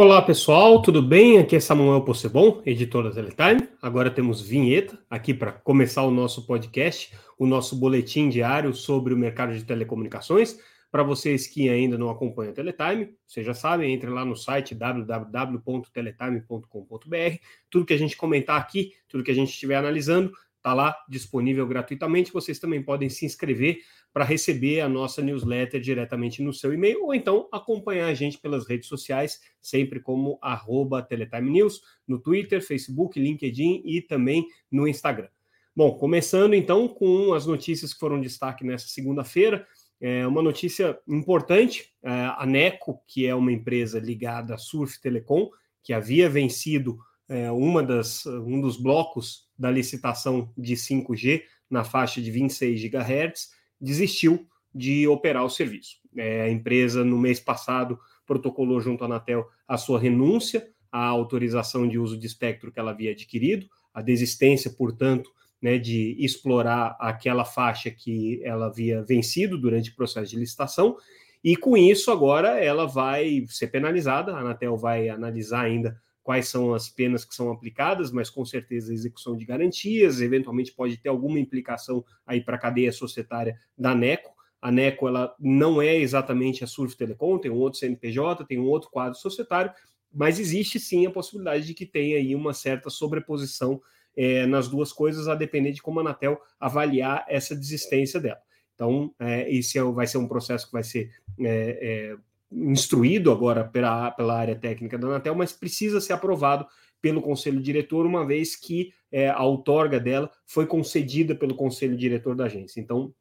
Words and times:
Olá 0.00 0.22
pessoal, 0.22 0.80
tudo 0.80 1.02
bem? 1.02 1.36
Aqui 1.36 1.56
é 1.56 1.60
Samuel 1.60 2.00
Possebon, 2.00 2.62
editor 2.64 3.04
da 3.04 3.10
Teletime. 3.10 3.68
Agora 3.82 4.10
temos 4.10 4.40
vinheta 4.40 4.98
aqui 5.10 5.34
para 5.34 5.52
começar 5.52 6.04
o 6.04 6.10
nosso 6.10 6.46
podcast, 6.46 7.14
o 7.38 7.44
nosso 7.44 7.76
boletim 7.76 8.30
diário 8.30 8.72
sobre 8.72 9.12
o 9.12 9.16
mercado 9.18 9.52
de 9.52 9.62
telecomunicações. 9.62 10.58
Para 10.90 11.02
vocês 11.02 11.46
que 11.46 11.68
ainda 11.68 11.98
não 11.98 12.08
acompanham 12.08 12.52
a 12.52 12.54
Teletime, 12.54 13.10
vocês 13.26 13.44
já 13.44 13.52
sabem, 13.52 13.92
entre 13.92 14.08
lá 14.08 14.24
no 14.24 14.34
site 14.34 14.74
www.teletime.com.br. 14.74 17.36
Tudo 17.68 17.84
que 17.84 17.92
a 17.92 17.98
gente 17.98 18.16
comentar 18.16 18.58
aqui, 18.58 18.94
tudo 19.06 19.22
que 19.22 19.32
a 19.32 19.34
gente 19.34 19.50
estiver 19.50 19.76
analisando, 19.76 20.32
está 20.56 20.72
lá 20.72 20.96
disponível 21.10 21.66
gratuitamente. 21.66 22.32
Vocês 22.32 22.58
também 22.58 22.82
podem 22.82 23.10
se 23.10 23.26
inscrever 23.26 23.80
para 24.12 24.24
receber 24.24 24.80
a 24.80 24.88
nossa 24.88 25.22
newsletter 25.22 25.80
diretamente 25.80 26.42
no 26.42 26.52
seu 26.52 26.72
e-mail, 26.72 27.04
ou 27.04 27.14
então 27.14 27.48
acompanhar 27.52 28.08
a 28.08 28.14
gente 28.14 28.38
pelas 28.38 28.66
redes 28.66 28.88
sociais, 28.88 29.40
sempre 29.60 30.00
como 30.00 30.38
arroba 30.42 31.02
Teletime 31.02 31.50
News, 31.50 31.80
no 32.06 32.18
Twitter, 32.18 32.64
Facebook, 32.64 33.18
LinkedIn 33.20 33.82
e 33.84 34.00
também 34.00 34.46
no 34.70 34.88
Instagram. 34.88 35.28
Bom, 35.74 35.96
começando 35.96 36.54
então 36.54 36.88
com 36.88 37.32
as 37.32 37.46
notícias 37.46 37.94
que 37.94 38.00
foram 38.00 38.20
destaque 38.20 38.64
nessa 38.64 38.88
segunda-feira. 38.88 39.66
É 40.00 40.26
uma 40.26 40.42
notícia 40.42 40.98
importante: 41.06 41.92
é, 42.02 42.10
a 42.10 42.44
Neco, 42.44 43.00
que 43.06 43.26
é 43.26 43.34
uma 43.34 43.52
empresa 43.52 44.00
ligada 44.00 44.54
à 44.54 44.58
Surf 44.58 45.00
Telecom, 45.00 45.48
que 45.82 45.92
havia 45.92 46.28
vencido 46.28 46.98
é, 47.28 47.50
uma 47.50 47.82
das, 47.82 48.26
um 48.26 48.60
dos 48.60 48.76
blocos 48.76 49.48
da 49.56 49.70
licitação 49.70 50.52
de 50.58 50.74
5G 50.74 51.44
na 51.70 51.84
faixa 51.84 52.20
de 52.20 52.30
26 52.30 52.82
GHz, 52.82 53.50
desistiu 53.80 54.46
de 54.74 55.06
operar 55.08 55.44
o 55.44 55.50
serviço. 55.50 55.96
É, 56.16 56.42
a 56.42 56.50
empresa, 56.50 57.04
no 57.04 57.18
mês 57.18 57.40
passado, 57.40 57.98
protocolou 58.26 58.80
junto 58.80 59.02
à 59.02 59.06
Anatel 59.06 59.48
a 59.66 59.76
sua 59.76 59.98
renúncia 59.98 60.68
à 60.90 61.06
autorização 61.06 61.88
de 61.88 61.98
uso 61.98 62.18
de 62.18 62.26
espectro 62.26 62.70
que 62.72 62.78
ela 62.78 62.90
havia 62.90 63.12
adquirido, 63.12 63.66
a 63.92 64.02
desistência, 64.02 64.70
portanto, 64.70 65.30
né, 65.60 65.78
de 65.78 66.16
explorar 66.18 66.96
aquela 66.98 67.44
faixa 67.44 67.90
que 67.90 68.40
ela 68.44 68.66
havia 68.66 69.02
vencido 69.02 69.58
durante 69.58 69.90
o 69.90 69.96
processo 69.96 70.30
de 70.30 70.38
licitação, 70.38 70.96
e 71.42 71.56
com 71.56 71.76
isso 71.76 72.10
agora 72.10 72.62
ela 72.62 72.86
vai 72.86 73.44
ser 73.48 73.68
penalizada, 73.68 74.34
a 74.34 74.40
Anatel 74.40 74.76
vai 74.76 75.08
analisar 75.08 75.62
ainda 75.62 76.00
quais 76.22 76.48
são 76.48 76.74
as 76.74 76.88
penas 76.88 77.24
que 77.24 77.34
são 77.34 77.50
aplicadas, 77.50 78.12
mas 78.12 78.28
com 78.28 78.44
certeza 78.44 78.92
a 78.92 78.94
execução 78.94 79.36
de 79.36 79.44
garantias, 79.44 80.20
eventualmente 80.20 80.72
pode 80.72 80.96
ter 80.96 81.08
alguma 81.08 81.38
implicação 81.38 82.04
aí 82.26 82.40
para 82.40 82.56
a 82.56 82.58
cadeia 82.58 82.92
societária 82.92 83.58
da 83.76 83.94
NECO. 83.94 84.30
A 84.60 84.70
NECO 84.70 85.08
ela 85.08 85.34
não 85.40 85.80
é 85.80 85.96
exatamente 85.96 86.62
a 86.62 86.66
Surf 86.66 86.96
Telecom, 86.96 87.38
tem 87.38 87.50
um 87.50 87.56
outro 87.56 87.78
CNPJ, 87.78 88.44
tem 88.44 88.58
um 88.58 88.66
outro 88.66 88.90
quadro 88.90 89.18
societário, 89.18 89.72
mas 90.12 90.38
existe 90.38 90.78
sim 90.78 91.06
a 91.06 91.10
possibilidade 91.10 91.66
de 91.66 91.72
que 91.72 91.86
tenha 91.86 92.18
aí 92.18 92.34
uma 92.34 92.52
certa 92.52 92.90
sobreposição 92.90 93.80
é, 94.16 94.44
nas 94.44 94.68
duas 94.68 94.92
coisas, 94.92 95.28
a 95.28 95.34
depender 95.34 95.72
de 95.72 95.80
como 95.80 96.00
a 96.00 96.02
Anatel 96.02 96.38
avaliar 96.58 97.24
essa 97.28 97.56
desistência 97.56 98.20
dela. 98.20 98.40
Então, 98.74 99.14
é, 99.18 99.50
esse 99.50 99.78
é, 99.78 99.82
vai 99.82 100.06
ser 100.06 100.18
um 100.18 100.28
processo 100.28 100.66
que 100.66 100.72
vai 100.72 100.82
ser 100.82 101.10
é, 101.38 102.12
é 102.12 102.16
instruído 102.52 103.30
agora 103.30 103.64
pela, 103.64 104.10
pela 104.10 104.38
área 104.38 104.56
técnica 104.56 104.98
da 104.98 105.06
Anatel, 105.06 105.34
mas 105.34 105.52
precisa 105.52 106.00
ser 106.00 106.12
aprovado 106.12 106.66
pelo 107.00 107.22
conselho 107.22 107.60
diretor, 107.60 108.04
uma 108.04 108.26
vez 108.26 108.56
que 108.56 108.92
é, 109.10 109.28
a 109.28 109.42
outorga 109.42 109.98
dela 109.98 110.30
foi 110.46 110.66
concedida 110.66 111.34
pelo 111.34 111.54
conselho 111.54 111.96
diretor 111.96 112.34
da 112.34 112.44
agência. 112.44 112.80
Então, 112.80 113.14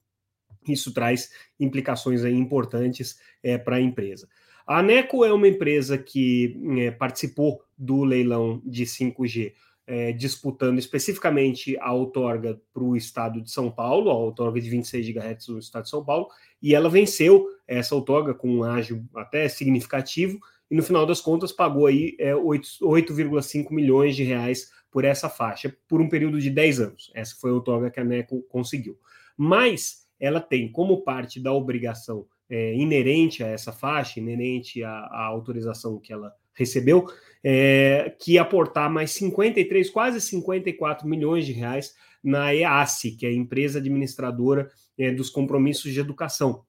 isso 0.67 0.93
traz 0.93 1.31
implicações 1.59 2.25
importantes 2.25 3.19
é, 3.41 3.57
para 3.57 3.77
a 3.77 3.81
empresa. 3.81 4.27
A 4.67 4.79
ANECO 4.79 5.25
é 5.25 5.33
uma 5.33 5.47
empresa 5.47 5.97
que 5.97 6.59
é, 6.79 6.91
participou 6.91 7.63
do 7.77 8.03
leilão 8.03 8.61
de 8.65 8.85
5G 8.85 9.53
é, 9.89 10.11
disputando 10.11 10.77
especificamente 10.77 11.75
a 11.79 11.91
outorga 11.91 12.61
para 12.71 12.83
o 12.83 12.95
estado 12.95 13.41
de 13.41 13.49
São 13.49 13.71
Paulo, 13.71 14.11
a 14.11 14.13
outorga 14.13 14.61
de 14.61 14.69
26 14.69 15.09
GHz 15.09 15.47
no 15.47 15.57
estado 15.57 15.85
de 15.85 15.89
São 15.89 16.05
Paulo, 16.05 16.27
e 16.61 16.75
ela 16.75 16.87
venceu 16.87 17.47
essa 17.67 17.95
outorga 17.95 18.35
com 18.35 18.47
um 18.47 18.63
ágio 18.63 19.03
até 19.15 19.49
significativo, 19.49 20.39
e 20.69 20.75
no 20.75 20.83
final 20.83 21.07
das 21.07 21.19
contas 21.19 21.51
pagou 21.51 21.87
aí 21.87 22.15
é, 22.19 22.33
8,5 22.33 23.71
milhões 23.71 24.15
de 24.15 24.23
reais 24.23 24.69
por 24.91 25.03
essa 25.03 25.27
faixa, 25.27 25.75
por 25.87 25.99
um 25.99 26.07
período 26.07 26.39
de 26.39 26.51
10 26.51 26.81
anos. 26.81 27.11
Essa 27.15 27.35
foi 27.35 27.49
a 27.49 27.55
outorga 27.55 27.89
que 27.89 27.99
a 27.99 28.03
NECO 28.03 28.43
conseguiu. 28.43 28.95
Mas 29.35 30.07
ela 30.19 30.39
tem 30.39 30.71
como 30.71 31.01
parte 31.01 31.39
da 31.39 31.51
obrigação 31.51 32.27
é, 32.47 32.75
inerente 32.75 33.43
a 33.43 33.47
essa 33.47 33.71
faixa, 33.71 34.19
inerente 34.19 34.83
à, 34.83 34.91
à 34.91 35.25
autorização 35.25 35.99
que 35.99 36.13
ela 36.13 36.31
recebeu, 36.59 37.07
é, 37.41 38.13
que 38.19 38.37
aportar 38.37 38.91
mais 38.91 39.11
53, 39.11 39.89
quase 39.89 40.19
54 40.19 41.07
milhões 41.07 41.45
de 41.45 41.53
reais 41.53 41.95
na 42.21 42.53
EASE, 42.53 43.11
que 43.11 43.25
é 43.25 43.29
a 43.29 43.33
empresa 43.33 43.79
administradora 43.79 44.69
é, 44.97 45.09
dos 45.09 45.29
compromissos 45.29 45.93
de 45.93 45.99
educação. 45.99 46.65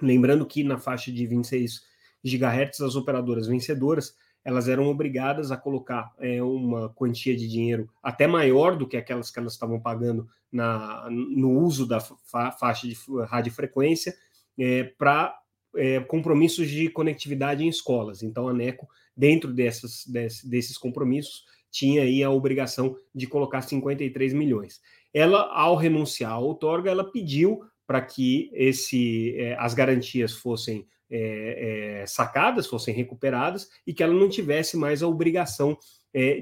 Lembrando 0.00 0.46
que 0.46 0.64
na 0.64 0.78
faixa 0.78 1.12
de 1.12 1.26
26 1.26 1.82
GHz, 2.24 2.80
as 2.80 2.96
operadoras 2.96 3.46
vencedoras 3.46 4.16
elas 4.44 4.68
eram 4.68 4.88
obrigadas 4.88 5.52
a 5.52 5.56
colocar 5.56 6.12
é, 6.18 6.42
uma 6.42 6.88
quantia 6.90 7.36
de 7.36 7.48
dinheiro 7.48 7.88
até 8.02 8.26
maior 8.26 8.76
do 8.76 8.88
que 8.88 8.96
aquelas 8.96 9.30
que 9.30 9.38
elas 9.38 9.52
estavam 9.52 9.78
pagando 9.80 10.28
na, 10.50 11.08
no 11.10 11.50
uso 11.60 11.86
da 11.86 12.00
fa 12.00 12.50
faixa 12.50 12.88
de 12.88 12.96
radiofrequência 13.28 14.14
é, 14.58 14.84
para 14.84 15.38
é, 15.76 16.00
compromissos 16.00 16.68
de 16.68 16.88
conectividade 16.90 17.64
em 17.64 17.68
escolas. 17.68 18.22
Então, 18.22 18.48
a 18.48 18.52
NECO, 18.52 18.88
dentro 19.16 19.52
dessas, 19.52 20.06
desse, 20.06 20.48
desses 20.48 20.78
compromissos, 20.78 21.44
tinha 21.70 22.02
aí 22.02 22.22
a 22.22 22.30
obrigação 22.30 22.96
de 23.14 23.26
colocar 23.26 23.62
53 23.62 24.32
milhões. 24.32 24.80
Ela, 25.12 25.50
ao 25.52 25.76
renunciar 25.76 26.32
à 26.32 26.38
outorga, 26.38 26.90
ela 26.90 27.10
pediu 27.10 27.64
para 27.86 28.00
que 28.00 28.50
esse, 28.52 29.34
é, 29.36 29.56
as 29.58 29.74
garantias 29.74 30.32
fossem 30.32 30.86
é, 31.10 32.00
é, 32.00 32.06
sacadas, 32.06 32.66
fossem 32.66 32.94
recuperadas 32.94 33.68
e 33.86 33.92
que 33.92 34.02
ela 34.02 34.14
não 34.14 34.28
tivesse 34.28 34.76
mais 34.76 35.02
a 35.02 35.08
obrigação 35.08 35.76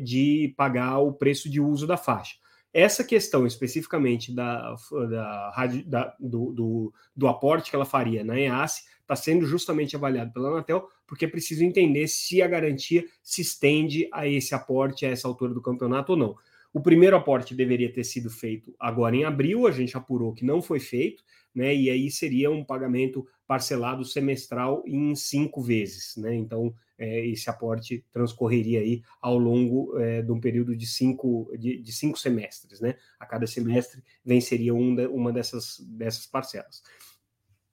de 0.02 0.52
pagar 0.56 0.98
o 0.98 1.12
preço 1.12 1.48
de 1.48 1.60
uso 1.60 1.86
da 1.86 1.96
faixa. 1.96 2.34
Essa 2.72 3.02
questão 3.02 3.46
especificamente 3.46 4.32
da, 4.32 4.74
da, 5.08 5.68
da 5.86 6.16
do, 6.18 6.52
do, 6.52 6.94
do, 7.16 7.28
aporte 7.28 7.68
que 7.68 7.76
ela 7.76 7.84
faria 7.84 8.22
na 8.22 8.38
EASE 8.38 8.82
está 9.00 9.16
sendo 9.16 9.44
justamente 9.44 9.96
avaliado 9.96 10.32
pela 10.32 10.50
Anatel, 10.50 10.88
porque 11.10 11.24
é 11.24 11.28
preciso 11.28 11.64
entender 11.64 12.06
se 12.06 12.40
a 12.40 12.46
garantia 12.46 13.04
se 13.20 13.42
estende 13.42 14.08
a 14.12 14.28
esse 14.28 14.54
aporte 14.54 15.04
a 15.04 15.08
essa 15.08 15.26
altura 15.26 15.52
do 15.52 15.60
campeonato 15.60 16.12
ou 16.12 16.16
não. 16.16 16.36
O 16.72 16.80
primeiro 16.80 17.16
aporte 17.16 17.52
deveria 17.52 17.92
ter 17.92 18.04
sido 18.04 18.30
feito 18.30 18.72
agora 18.78 19.16
em 19.16 19.24
abril, 19.24 19.66
a 19.66 19.72
gente 19.72 19.96
apurou 19.96 20.32
que 20.32 20.44
não 20.44 20.62
foi 20.62 20.78
feito, 20.78 21.24
né? 21.52 21.74
E 21.74 21.90
aí 21.90 22.12
seria 22.12 22.48
um 22.48 22.64
pagamento 22.64 23.26
parcelado 23.44 24.04
semestral 24.04 24.84
em 24.86 25.12
cinco 25.16 25.60
vezes, 25.60 26.14
né? 26.16 26.32
Então 26.32 26.72
é, 26.96 27.26
esse 27.26 27.50
aporte 27.50 28.04
transcorreria 28.12 28.78
aí 28.78 29.02
ao 29.20 29.36
longo 29.36 29.98
é, 29.98 30.22
de 30.22 30.30
um 30.30 30.38
período 30.38 30.76
de 30.76 30.86
cinco, 30.86 31.50
de, 31.58 31.82
de, 31.82 31.92
cinco 31.92 32.20
semestres, 32.20 32.80
né? 32.80 32.94
A 33.18 33.26
cada 33.26 33.48
semestre 33.48 34.00
venceria 34.24 34.72
um 34.72 34.94
de, 34.94 35.08
uma 35.08 35.32
dessas, 35.32 35.80
dessas 35.80 36.24
parcelas. 36.24 36.84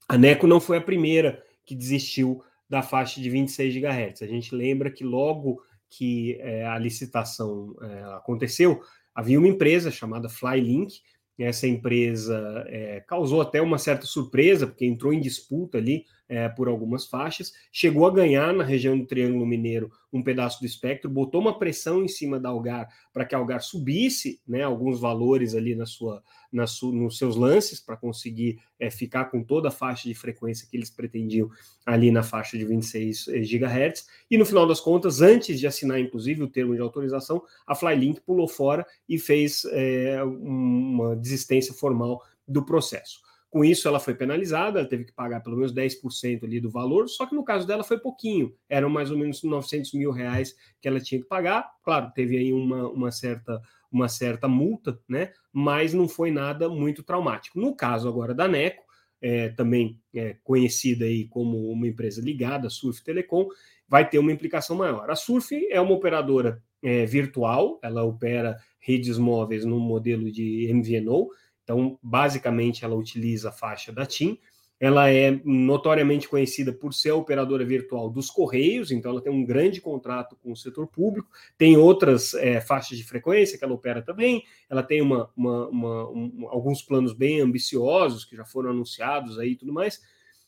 A 0.07 0.17
NECO 0.17 0.47
não 0.47 0.59
foi 0.59 0.77
a 0.77 0.81
primeira 0.81 1.45
que 1.63 1.75
desistiu 1.75 2.43
da 2.69 2.81
faixa 2.81 3.21
de 3.21 3.29
26 3.29 3.73
GHz. 3.75 4.21
A 4.21 4.27
gente 4.27 4.53
lembra 4.53 4.91
que 4.91 5.03
logo 5.03 5.61
que 5.89 6.37
é, 6.41 6.65
a 6.65 6.77
licitação 6.77 7.75
é, 7.81 8.03
aconteceu, 8.15 8.81
havia 9.15 9.39
uma 9.39 9.47
empresa 9.47 9.89
chamada 9.89 10.29
Flylink. 10.29 11.01
Essa 11.39 11.67
empresa 11.67 12.65
é, 12.67 12.99
causou 13.01 13.41
até 13.41 13.61
uma 13.61 13.77
certa 13.77 14.05
surpresa, 14.05 14.67
porque 14.67 14.85
entrou 14.85 15.13
em 15.13 15.19
disputa 15.19 15.77
ali 15.77 16.03
é, 16.29 16.49
por 16.49 16.67
algumas 16.67 17.05
faixas, 17.05 17.53
chegou 17.71 18.05
a 18.05 18.13
ganhar 18.13 18.53
na 18.53 18.63
região 18.63 18.97
do 18.97 19.05
Triângulo 19.05 19.45
Mineiro 19.45 19.91
um 20.11 20.23
pedaço 20.23 20.59
do 20.59 20.65
espectro, 20.65 21.09
botou 21.09 21.41
uma 21.41 21.57
pressão 21.57 22.03
em 22.03 22.07
cima 22.07 22.39
da 22.39 22.49
Algar 22.49 22.87
para 23.13 23.25
que 23.25 23.35
a 23.35 23.37
Algar 23.37 23.61
subisse 23.61 24.41
né, 24.47 24.63
alguns 24.63 24.99
valores 24.99 25.53
ali 25.53 25.75
na 25.75 25.85
sua, 25.85 26.23
na 26.51 26.65
su, 26.65 26.91
nos 26.91 27.17
seus 27.17 27.35
lances 27.35 27.79
para 27.79 27.97
conseguir 27.97 28.59
é, 28.79 28.89
ficar 28.89 29.25
com 29.25 29.43
toda 29.43 29.67
a 29.67 29.71
faixa 29.71 30.07
de 30.07 30.15
frequência 30.15 30.67
que 30.69 30.75
eles 30.75 30.89
pretendiam 30.89 31.49
ali 31.85 32.09
na 32.09 32.23
faixa 32.23 32.57
de 32.57 32.65
26 32.65 33.27
eh, 33.27 33.39
GHz. 33.41 34.07
E 34.29 34.37
no 34.37 34.45
final 34.45 34.67
das 34.67 34.79
contas, 34.79 35.21
antes 35.21 35.59
de 35.59 35.67
assinar 35.67 35.99
inclusive 35.99 36.43
o 36.43 36.47
termo 36.47 36.73
de 36.73 36.81
autorização, 36.81 37.43
a 37.65 37.75
Flylink 37.75 38.21
pulou 38.21 38.47
fora 38.47 38.85
e 39.07 39.19
fez 39.19 39.65
é, 39.71 40.23
uma 40.23 41.15
desistência 41.15 41.73
formal 41.73 42.23
do 42.47 42.63
processo. 42.63 43.26
Com 43.57 43.65
isso, 43.65 43.87
ela 43.87 43.99
foi 43.99 44.13
penalizada, 44.13 44.77
ela 44.77 44.87
teve 44.87 45.05
que 45.05 45.11
pagar 45.11 45.41
pelo 45.41 45.55
menos 45.55 45.73
10% 45.73 46.43
ali 46.43 46.59
do 46.59 46.69
valor, 46.69 47.09
só 47.09 47.25
que 47.25 47.33
no 47.33 47.43
caso 47.43 47.65
dela 47.65 47.83
foi 47.83 47.97
pouquinho, 47.97 48.53
eram 48.69 48.87
mais 48.87 49.09
ou 49.09 49.17
menos 49.17 49.41
900 49.41 49.93
mil 49.93 50.11
reais 50.11 50.55
que 50.79 50.87
ela 50.87 50.99
tinha 50.99 51.19
que 51.19 51.27
pagar. 51.27 51.67
Claro, 51.81 52.11
teve 52.13 52.37
aí 52.37 52.53
uma, 52.53 52.87
uma, 52.87 53.11
certa, 53.11 53.59
uma 53.91 54.07
certa 54.07 54.47
multa, 54.47 54.99
né? 55.09 55.33
Mas 55.51 55.91
não 55.91 56.07
foi 56.07 56.29
nada 56.29 56.69
muito 56.69 57.01
traumático. 57.01 57.59
No 57.59 57.75
caso 57.75 58.07
agora 58.07 58.31
da 58.31 58.47
NECO, 58.47 58.83
é, 59.19 59.49
também 59.49 59.99
é, 60.13 60.37
conhecida 60.43 61.05
aí 61.05 61.27
como 61.27 61.71
uma 61.71 61.87
empresa 61.87 62.21
ligada 62.21 62.69
Surf 62.69 63.03
Telecom, 63.03 63.47
vai 63.87 64.07
ter 64.07 64.19
uma 64.19 64.31
implicação 64.31 64.75
maior. 64.75 65.09
A 65.09 65.15
Surf 65.15 65.51
é 65.71 65.81
uma 65.81 65.93
operadora 65.93 66.61
é, 66.83 67.07
virtual, 67.07 67.79
ela 67.81 68.03
opera 68.03 68.55
redes 68.79 69.17
móveis 69.17 69.65
no 69.65 69.79
modelo 69.79 70.31
de 70.31 70.71
MVNO, 70.71 71.29
então 71.67 71.99
basicamente 72.01 72.85
ela 72.85 72.95
utiliza 72.95 73.49
a 73.49 73.51
faixa 73.51 73.91
da 73.91 74.05
TIM, 74.05 74.39
ela 74.79 75.11
é 75.11 75.41
notoriamente 75.43 76.29
conhecida 76.29 76.71
por 76.71 76.93
ser 76.93 77.09
a 77.09 77.15
operadora 77.15 77.65
virtual 77.65 78.09
dos 78.09 78.29
Correios, 78.29 78.89
então 78.89 79.11
ela 79.11 79.21
tem 79.21 79.33
um 79.33 79.43
grande 79.43 79.81
contrato 79.81 80.37
com 80.37 80.53
o 80.53 80.55
setor 80.55 80.87
público, 80.87 81.27
tem 81.57 81.75
outras 81.75 82.33
é, 82.35 82.61
faixas 82.61 82.97
de 82.97 83.03
frequência 83.03 83.57
que 83.57 83.65
ela 83.65 83.73
opera 83.73 84.01
também, 84.01 84.45
ela 84.69 84.81
tem 84.81 85.01
uma, 85.01 85.29
uma, 85.35 85.67
uma, 85.67 86.09
um, 86.09 86.47
alguns 86.47 86.81
planos 86.81 87.11
bem 87.11 87.41
ambiciosos 87.41 88.23
que 88.23 88.35
já 88.37 88.45
foram 88.45 88.69
anunciados 88.69 89.37
aí 89.37 89.51
e 89.51 89.55
tudo 89.57 89.73
mais, 89.73 89.99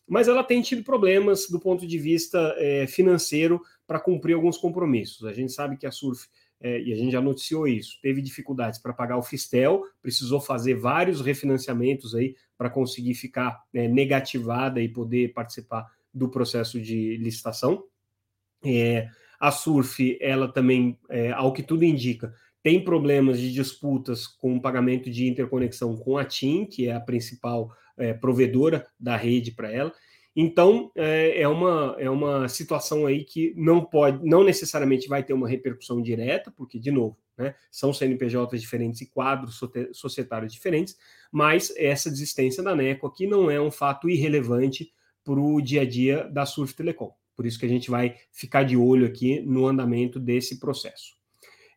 mas 0.07 0.29
ela 0.29 0.43
tem 0.43 0.61
tido 0.61 0.83
problemas 0.83 1.49
do 1.49 1.59
ponto 1.59 1.85
de 1.85 1.97
vista 1.97 2.55
é, 2.57 2.87
financeiro 2.87 3.61
para 3.85 3.99
cumprir 3.99 4.35
alguns 4.35 4.57
compromissos. 4.57 5.25
A 5.25 5.33
gente 5.33 5.51
sabe 5.51 5.75
que 5.75 5.85
a 5.85 5.91
Surf 5.91 6.29
é, 6.61 6.81
e 6.81 6.91
a 6.91 6.95
gente 6.95 7.11
já 7.11 7.21
noticiou 7.21 7.67
isso, 7.67 7.97
teve 8.01 8.21
dificuldades 8.21 8.79
para 8.79 8.93
pagar 8.93 9.17
o 9.17 9.23
Fistel, 9.23 9.83
precisou 10.01 10.41
fazer 10.41 10.75
vários 10.75 11.21
refinanciamentos 11.21 12.13
aí 12.13 12.35
para 12.57 12.69
conseguir 12.69 13.13
ficar 13.13 13.63
é, 13.73 13.87
negativada 13.87 14.81
e 14.81 14.89
poder 14.89 15.33
participar 15.33 15.85
do 16.13 16.29
processo 16.29 16.81
de 16.81 17.17
licitação. 17.17 17.83
É, 18.65 19.07
a 19.39 19.51
Surf, 19.51 20.17
ela 20.19 20.51
também, 20.51 20.97
é, 21.09 21.31
ao 21.31 21.53
que 21.53 21.63
tudo 21.63 21.85
indica, 21.85 22.33
tem 22.61 22.83
problemas 22.83 23.39
de 23.39 23.53
disputas 23.53 24.27
com 24.27 24.57
o 24.57 24.61
pagamento 24.61 25.09
de 25.09 25.27
interconexão 25.27 25.95
com 25.95 26.17
a 26.17 26.25
TIM, 26.25 26.65
que 26.65 26.87
é 26.87 26.93
a 26.93 26.99
principal 26.99 27.71
é, 27.97 28.13
provedora 28.13 28.85
da 28.99 29.15
rede 29.15 29.51
para 29.51 29.71
ela. 29.71 29.93
Então, 30.35 30.91
é, 30.95 31.41
é, 31.41 31.47
uma, 31.47 31.95
é 31.97 32.09
uma 32.09 32.47
situação 32.47 33.05
aí 33.05 33.23
que 33.23 33.53
não 33.57 33.83
pode, 33.83 34.25
não 34.25 34.43
necessariamente 34.43 35.07
vai 35.07 35.23
ter 35.23 35.33
uma 35.33 35.47
repercussão 35.47 36.01
direta, 36.01 36.51
porque, 36.55 36.79
de 36.79 36.91
novo, 36.91 37.17
né, 37.37 37.55
são 37.71 37.93
CNPJs 37.93 38.61
diferentes 38.61 39.01
e 39.01 39.09
quadros 39.09 39.59
societários 39.93 40.53
diferentes, 40.53 40.95
mas 41.31 41.73
essa 41.75 42.09
desistência 42.09 42.61
da 42.61 42.75
NECO 42.75 43.07
aqui 43.07 43.25
não 43.25 43.49
é 43.49 43.59
um 43.59 43.71
fato 43.71 44.09
irrelevante 44.09 44.91
para 45.23 45.39
o 45.39 45.61
dia 45.61 45.81
a 45.81 45.85
dia 45.85 46.23
da 46.29 46.45
Surf 46.45 46.75
Telecom. 46.75 47.11
Por 47.35 47.45
isso 47.45 47.59
que 47.59 47.65
a 47.65 47.69
gente 47.69 47.89
vai 47.89 48.15
ficar 48.31 48.63
de 48.63 48.75
olho 48.75 49.07
aqui 49.07 49.39
no 49.41 49.65
andamento 49.65 50.19
desse 50.19 50.59
processo. 50.59 51.17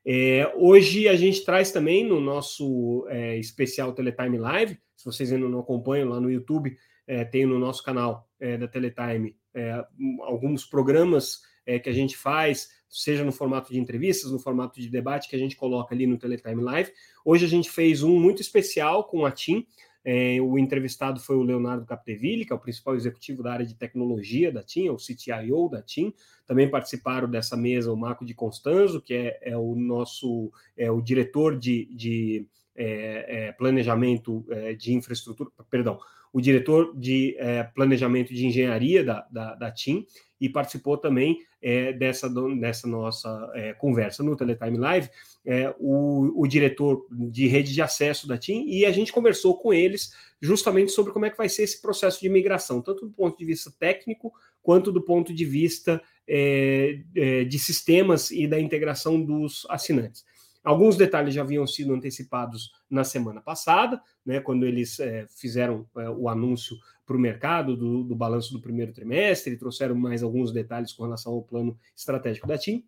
É, 0.04 0.52
hoje 0.56 1.08
a 1.08 1.14
gente 1.14 1.44
traz 1.44 1.70
também 1.70 2.04
no 2.04 2.20
nosso 2.20 3.06
é, 3.08 3.38
especial 3.38 3.92
Teletime 3.92 4.38
Live, 4.38 4.78
se 4.96 5.04
vocês 5.04 5.32
ainda 5.32 5.48
não 5.48 5.60
acompanham 5.60 6.08
lá 6.08 6.20
no 6.20 6.30
YouTube, 6.30 6.76
é, 7.06 7.24
tem 7.24 7.46
no 7.46 7.58
nosso 7.58 7.82
canal 7.82 8.28
é, 8.38 8.56
da 8.56 8.68
Teletime 8.68 9.36
é, 9.54 9.84
alguns 10.22 10.64
programas 10.64 11.42
é, 11.66 11.78
que 11.78 11.88
a 11.88 11.92
gente 11.92 12.16
faz, 12.16 12.70
seja 12.88 13.24
no 13.24 13.32
formato 13.32 13.72
de 13.72 13.78
entrevistas, 13.78 14.30
no 14.30 14.38
formato 14.38 14.80
de 14.80 14.88
debate, 14.88 15.28
que 15.28 15.36
a 15.36 15.38
gente 15.38 15.56
coloca 15.56 15.94
ali 15.94 16.06
no 16.06 16.18
Teletime 16.18 16.62
Live. 16.62 16.92
Hoje 17.24 17.44
a 17.44 17.48
gente 17.48 17.70
fez 17.70 18.02
um 18.02 18.18
muito 18.18 18.42
especial 18.42 19.04
com 19.04 19.24
a 19.24 19.30
TIM. 19.30 19.66
É, 20.04 20.40
o 20.40 20.58
entrevistado 20.58 21.20
foi 21.20 21.36
o 21.36 21.42
Leonardo 21.42 21.86
Capdeville, 21.86 22.44
que 22.44 22.52
é 22.52 22.56
o 22.56 22.58
principal 22.58 22.96
executivo 22.96 23.42
da 23.42 23.52
área 23.52 23.66
de 23.66 23.74
tecnologia 23.74 24.50
da 24.50 24.62
TIM, 24.62 24.88
o 24.88 24.96
CTIO 24.96 25.68
da 25.68 25.80
TIM. 25.80 26.12
Também 26.44 26.68
participaram 26.68 27.30
dessa 27.30 27.56
mesa 27.56 27.92
o 27.92 27.96
Marco 27.96 28.24
de 28.24 28.34
Constanzo, 28.34 29.00
que 29.00 29.14
é, 29.14 29.38
é 29.42 29.56
o 29.56 29.76
nosso 29.76 30.52
é 30.76 30.90
o 30.90 31.00
diretor 31.00 31.56
de, 31.56 31.86
de 31.94 32.48
é, 32.74 33.46
é, 33.48 33.52
planejamento 33.52 34.44
é, 34.50 34.74
de 34.74 34.92
infraestrutura, 34.92 35.50
perdão, 35.70 36.00
o 36.32 36.40
diretor 36.40 36.96
de 36.96 37.36
é, 37.38 37.62
planejamento 37.62 38.32
de 38.32 38.46
engenharia 38.46 39.04
da, 39.04 39.26
da, 39.30 39.54
da, 39.54 39.70
TIM 39.70 40.06
e 40.40 40.48
participou 40.48 40.96
também 40.96 41.38
é, 41.60 41.92
dessa, 41.92 42.28
dessa 42.58 42.88
nossa 42.88 43.50
é, 43.54 43.72
conversa 43.74 44.22
no 44.22 44.34
Teletime 44.34 44.78
Live, 44.78 45.10
é, 45.44 45.74
o, 45.78 46.42
o, 46.42 46.46
diretor 46.46 47.06
de 47.10 47.46
rede 47.46 47.72
de 47.72 47.82
acesso 47.82 48.26
da 48.26 48.38
TIM, 48.38 48.66
e 48.66 48.84
a 48.86 48.90
gente 48.90 49.12
conversou 49.12 49.56
com 49.58 49.72
eles 49.72 50.12
justamente 50.40 50.90
sobre 50.90 51.12
como 51.12 51.26
é 51.26 51.30
que 51.30 51.36
vai 51.36 51.48
ser 51.48 51.62
esse 51.62 51.80
processo 51.80 52.20
de 52.20 52.28
migração, 52.28 52.80
tanto 52.80 53.06
do 53.06 53.12
ponto 53.12 53.38
de 53.38 53.44
vista 53.44 53.70
técnico 53.78 54.32
quanto 54.62 54.90
do 54.90 55.02
ponto 55.02 55.32
de 55.34 55.44
vista 55.44 56.02
é, 56.26 57.00
é, 57.14 57.44
de 57.44 57.58
sistemas 57.58 58.30
e 58.30 58.46
da 58.46 58.58
integração 58.58 59.20
dos 59.20 59.66
assinantes. 59.68 60.24
Alguns 60.64 60.96
detalhes 60.96 61.34
já 61.34 61.42
haviam 61.42 61.66
sido 61.66 61.92
antecipados 61.92 62.70
na 62.88 63.02
semana 63.02 63.40
passada, 63.40 64.00
né, 64.24 64.40
quando 64.40 64.64
eles 64.64 65.00
é, 65.00 65.26
fizeram 65.28 65.88
é, 65.96 66.08
o 66.08 66.28
anúncio 66.28 66.76
para 67.04 67.16
o 67.16 67.20
mercado 67.20 67.76
do, 67.76 68.04
do, 68.04 68.14
balanço 68.14 68.52
do 68.52 68.60
primeiro 68.60 68.92
trimestre, 68.92 69.56
trouxeram 69.56 69.94
mais 69.96 70.22
alguns 70.22 70.52
detalhes 70.52 70.92
com 70.92 71.02
relação 71.02 71.32
ao 71.32 71.42
plano 71.42 71.76
estratégico 71.96 72.46
da 72.46 72.56
TIM. 72.56 72.86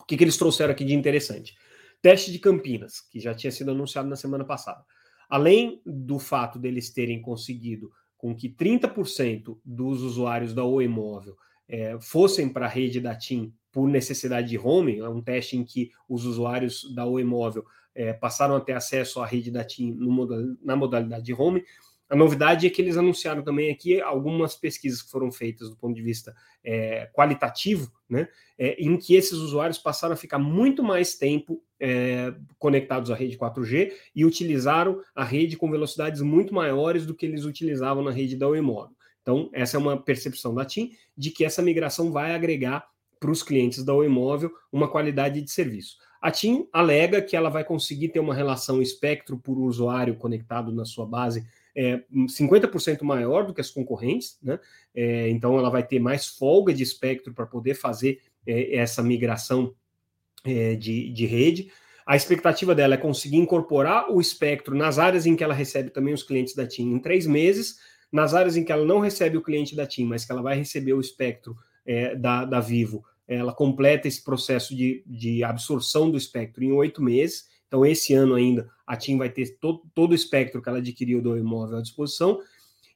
O 0.00 0.04
que, 0.04 0.16
que 0.16 0.24
eles 0.24 0.38
trouxeram 0.38 0.72
aqui 0.72 0.84
de 0.84 0.94
interessante? 0.94 1.54
Teste 2.00 2.32
de 2.32 2.38
Campinas, 2.38 3.00
que 3.00 3.20
já 3.20 3.34
tinha 3.34 3.50
sido 3.50 3.70
anunciado 3.70 4.08
na 4.08 4.16
semana 4.16 4.44
passada. 4.44 4.84
Além 5.28 5.82
do 5.84 6.18
fato 6.18 6.58
deles 6.58 6.90
terem 6.90 7.20
conseguido 7.20 7.90
com 8.16 8.34
que 8.34 8.48
30% 8.48 9.58
dos 9.64 10.02
usuários 10.02 10.54
da 10.54 10.64
Oi 10.64 10.88
Móvel 10.88 11.36
é, 11.68 11.96
fossem 12.00 12.48
para 12.48 12.66
a 12.66 12.68
rede 12.68 13.00
da 13.00 13.14
TIM 13.14 13.52
por 13.72 13.88
necessidade 13.88 14.48
de 14.48 14.56
roaming, 14.56 15.00
é 15.00 15.08
um 15.08 15.20
teste 15.20 15.56
em 15.56 15.64
que 15.64 15.90
os 16.08 16.24
usuários 16.24 16.94
da 16.94 17.04
Oi 17.06 17.24
Móvel 17.24 17.64
é, 17.94 18.12
passaram 18.12 18.56
a 18.56 18.60
ter 18.60 18.72
acesso 18.72 19.20
à 19.20 19.26
rede 19.26 19.50
da 19.50 19.64
TIM 19.64 19.92
no, 19.92 20.56
na 20.62 20.76
modalidade 20.76 21.24
de 21.24 21.32
roaming. 21.32 21.62
A 22.08 22.14
novidade 22.14 22.66
é 22.66 22.70
que 22.70 22.82
eles 22.82 22.96
anunciaram 22.96 23.42
também 23.42 23.70
aqui 23.70 24.00
algumas 24.00 24.54
pesquisas 24.54 25.02
que 25.02 25.10
foram 25.10 25.32
feitas 25.32 25.70
do 25.70 25.76
ponto 25.76 25.96
de 25.96 26.02
vista 26.02 26.34
é, 26.62 27.10
qualitativo, 27.12 27.90
né, 28.08 28.28
é, 28.58 28.74
em 28.74 28.96
que 28.96 29.14
esses 29.14 29.32
usuários 29.32 29.78
passaram 29.78 30.14
a 30.14 30.16
ficar 30.16 30.38
muito 30.38 30.82
mais 30.82 31.16
tempo 31.16 31.62
é, 31.80 32.32
conectados 32.58 33.10
à 33.10 33.14
rede 33.14 33.38
4G 33.38 33.90
e 34.14 34.24
utilizaram 34.24 35.00
a 35.14 35.24
rede 35.24 35.56
com 35.56 35.70
velocidades 35.70 36.20
muito 36.20 36.54
maiores 36.54 37.06
do 37.06 37.14
que 37.14 37.26
eles 37.26 37.44
utilizavam 37.44 38.04
na 38.04 38.10
rede 38.10 38.36
da 38.36 38.46
Oi 38.46 38.60
Móvel. 38.60 38.94
Então, 39.24 39.48
essa 39.54 39.78
é 39.78 39.80
uma 39.80 39.96
percepção 39.96 40.54
da 40.54 40.66
TIM 40.66 40.92
de 41.16 41.30
que 41.30 41.46
essa 41.46 41.62
migração 41.62 42.12
vai 42.12 42.34
agregar 42.34 42.86
para 43.18 43.30
os 43.30 43.42
clientes 43.42 43.82
da 43.82 43.94
Oi 43.94 44.06
Móvel 44.06 44.52
uma 44.70 44.86
qualidade 44.86 45.40
de 45.40 45.50
serviço. 45.50 45.96
A 46.20 46.30
TIM 46.30 46.68
alega 46.70 47.22
que 47.22 47.34
ela 47.34 47.48
vai 47.48 47.64
conseguir 47.64 48.10
ter 48.10 48.20
uma 48.20 48.34
relação 48.34 48.82
espectro 48.82 49.38
por 49.38 49.58
usuário 49.58 50.14
conectado 50.16 50.72
na 50.72 50.84
sua 50.84 51.06
base 51.06 51.46
é, 51.74 52.02
50% 52.12 53.02
maior 53.02 53.46
do 53.46 53.54
que 53.54 53.60
as 53.60 53.70
concorrentes, 53.70 54.38
né? 54.42 54.60
É, 54.94 55.28
então 55.30 55.58
ela 55.58 55.70
vai 55.70 55.82
ter 55.82 55.98
mais 55.98 56.26
folga 56.26 56.72
de 56.72 56.82
espectro 56.82 57.32
para 57.34 57.46
poder 57.46 57.74
fazer 57.74 58.20
é, 58.46 58.76
essa 58.76 59.02
migração 59.02 59.74
é, 60.44 60.76
de, 60.76 61.10
de 61.12 61.26
rede. 61.26 61.72
A 62.06 62.14
expectativa 62.14 62.74
dela 62.74 62.94
é 62.94 62.98
conseguir 62.98 63.38
incorporar 63.38 64.10
o 64.12 64.20
espectro 64.20 64.76
nas 64.76 64.98
áreas 64.98 65.26
em 65.26 65.34
que 65.34 65.42
ela 65.42 65.54
recebe 65.54 65.90
também 65.90 66.12
os 66.12 66.22
clientes 66.22 66.54
da 66.54 66.66
TIM 66.66 66.92
em 66.92 66.98
três 66.98 67.26
meses, 67.26 67.78
nas 68.14 68.32
áreas 68.32 68.56
em 68.56 68.64
que 68.64 68.72
ela 68.72 68.84
não 68.84 69.00
recebe 69.00 69.36
o 69.36 69.42
cliente 69.42 69.76
da 69.76 69.86
TIM, 69.86 70.06
mas 70.06 70.24
que 70.24 70.32
ela 70.32 70.42
vai 70.42 70.56
receber 70.56 70.92
o 70.92 71.00
espectro 71.00 71.56
é, 71.84 72.14
da, 72.14 72.44
da 72.44 72.60
Vivo 72.60 73.04
ela 73.26 73.52
completa 73.52 74.06
esse 74.06 74.22
processo 74.22 74.74
de, 74.74 75.02
de 75.06 75.42
absorção 75.42 76.10
do 76.10 76.16
espectro 76.16 76.62
em 76.62 76.72
oito 76.72 77.02
meses. 77.02 77.48
Então, 77.66 77.84
esse 77.84 78.12
ano 78.14 78.34
ainda, 78.34 78.68
a 78.86 78.96
TIM 78.96 79.16
vai 79.16 79.30
ter 79.30 79.56
todo, 79.58 79.82
todo 79.94 80.12
o 80.12 80.14
espectro 80.14 80.60
que 80.60 80.68
ela 80.68 80.78
adquiriu 80.78 81.22
do 81.22 81.36
imóvel 81.36 81.78
à 81.78 81.82
disposição. 81.82 82.38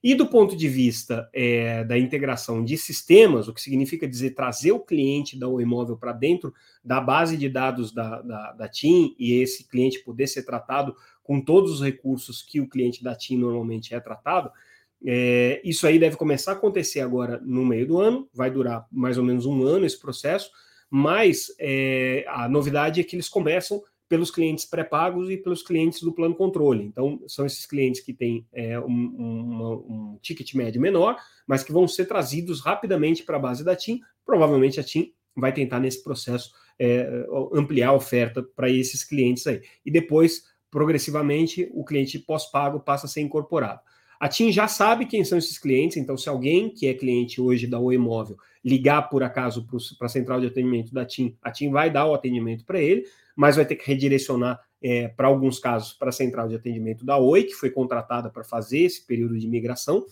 E 0.01 0.15
do 0.15 0.29
ponto 0.29 0.55
de 0.55 0.69
vista 0.69 1.29
é, 1.33 1.83
da 1.83 1.99
integração 1.99 2.63
de 2.63 2.79
sistemas, 2.79 3.49
o 3.49 3.55
que 3.55 3.61
significa 3.61 4.07
dizer 4.07 4.31
trazer 4.31 4.71
o 4.71 4.79
cliente 4.79 5.37
da 5.37 5.49
imóvel 5.49 5.97
para 5.97 6.13
dentro 6.13 6.55
da 6.85 7.01
base 7.01 7.37
de 7.37 7.49
dados 7.49 7.91
da, 7.91 8.23
da, 8.23 8.53
da, 8.53 8.69
TIM 8.69 9.17
e 9.19 9.33
esse 9.41 9.67
cliente 9.67 9.99
poder 10.05 10.29
ser 10.29 10.45
tratado 10.45 10.95
com 11.25 11.41
todos 11.41 11.73
os 11.73 11.83
recursos 11.83 12.43
que 12.43 12.61
o 12.61 12.69
cliente 12.69 13.03
da 13.03 13.17
TIM 13.17 13.39
normalmente 13.39 13.93
é 13.93 13.99
tratado, 13.99 14.53
é, 15.05 15.61
isso 15.64 15.87
aí 15.87 15.99
deve 15.99 16.17
começar 16.17 16.52
a 16.52 16.55
acontecer 16.55 17.00
agora 17.00 17.40
no 17.45 17.64
meio 17.64 17.87
do 17.87 18.00
ano, 18.00 18.28
vai 18.33 18.50
durar 18.50 18.87
mais 18.90 19.17
ou 19.19 19.25
menos 19.25 19.47
um 19.47 19.62
ano 19.62 19.87
esse 19.87 19.99
processo, 19.99 20.50
mas 20.90 21.47
é, 21.59 22.25
a 22.28 22.49
novidade 22.49 23.00
é 23.00 23.05
que 23.05 23.14
eles 23.14 23.28
começam 23.28 23.83
pelos 24.09 24.31
clientes 24.31 24.64
pré-pagos 24.64 25.28
e 25.28 25.37
pelos 25.37 25.62
clientes 25.62 26.00
do 26.00 26.12
plano 26.12 26.35
controle. 26.35 26.83
Então, 26.83 27.21
são 27.26 27.45
esses 27.45 27.67
clientes 27.67 28.00
que 28.00 28.14
têm 28.14 28.47
é, 28.52 28.81
um, 28.81 28.87
um, 28.87 29.73
um, 30.14 30.19
ticket 30.23 30.55
médio 30.55 30.81
menor, 30.81 31.17
mas 31.47 31.62
que 31.62 31.73
vão 31.73 31.87
ser 31.87 32.07
trazidos 32.07 32.61
rapidamente 32.61 33.23
para 33.23 33.37
a 33.37 33.40
base 33.40 33.62
da 33.62 33.76
TIM. 33.76 34.00
Provavelmente 34.25 34.81
a 34.81 34.83
TIM 34.83 35.12
vai 35.37 35.52
tentar, 35.52 35.78
nesse 35.78 36.02
processo, 36.02 36.50
é, 36.78 37.26
ampliar 37.52 37.90
a 37.90 37.93
oferta 37.93 38.43
para 38.43 38.71
esses 38.71 39.05
clientes 39.05 39.47
aí. 39.47 39.61
E 39.85 39.90
depois, 39.90 40.45
progressivamente, 40.71 41.69
o 41.75 41.85
cliente 41.85 42.19
pós-pago 42.19 42.81
passa 42.81 43.07
a 43.07 43.09
ser 43.11 43.21
incorporado. 43.21 43.81
A 44.19 44.29
TIM 44.29 44.51
já 44.51 44.67
sabe 44.67 45.07
quem 45.07 45.25
são 45.25 45.39
esses 45.39 45.59
clientes, 45.59 45.97
então 45.97 46.17
se 46.17 46.29
alguém 46.29 46.71
que 46.71 46.87
é 46.87 46.95
cliente 46.95 47.41
hoje 47.41 47.67
da 47.67 47.79
Oi 47.79 47.97
Móvel 47.97 48.37
ligar 48.65 49.09
por 49.09 49.23
acaso 49.23 49.67
para 49.97 50.07
a 50.07 50.11
central 50.11 50.41
de 50.41 50.49
atendimento 50.49 50.93
da 50.93 51.05
TIM, 51.05 51.37
a 51.41 51.51
TIM 51.51 51.71
vai 51.71 51.91
dar 51.91 52.07
o 52.07 52.15
atendimento 52.15 52.65
para 52.65 52.81
ele, 52.81 53.07
mas 53.37 53.57
vai 53.57 53.65
ter 53.65 53.77
que 53.77 53.87
redirecionar 53.87 54.61
é, 54.83 55.09
para 55.09 55.29
alguns 55.29 55.59
casos 55.59 55.93
para 55.93 56.09
a 56.09 56.13
central 56.13 56.49
de 56.49 56.57
atendimento 56.57 57.05
da 57.05 57.17
Oi, 57.17 57.45
que 57.45 57.55
foi 57.55 57.71
contratada 57.71 58.29
para 58.29 58.43
fazer 58.43 58.81
esse 58.81 59.07
período 59.07 59.39
de 59.39 59.47
migração. 59.47 60.05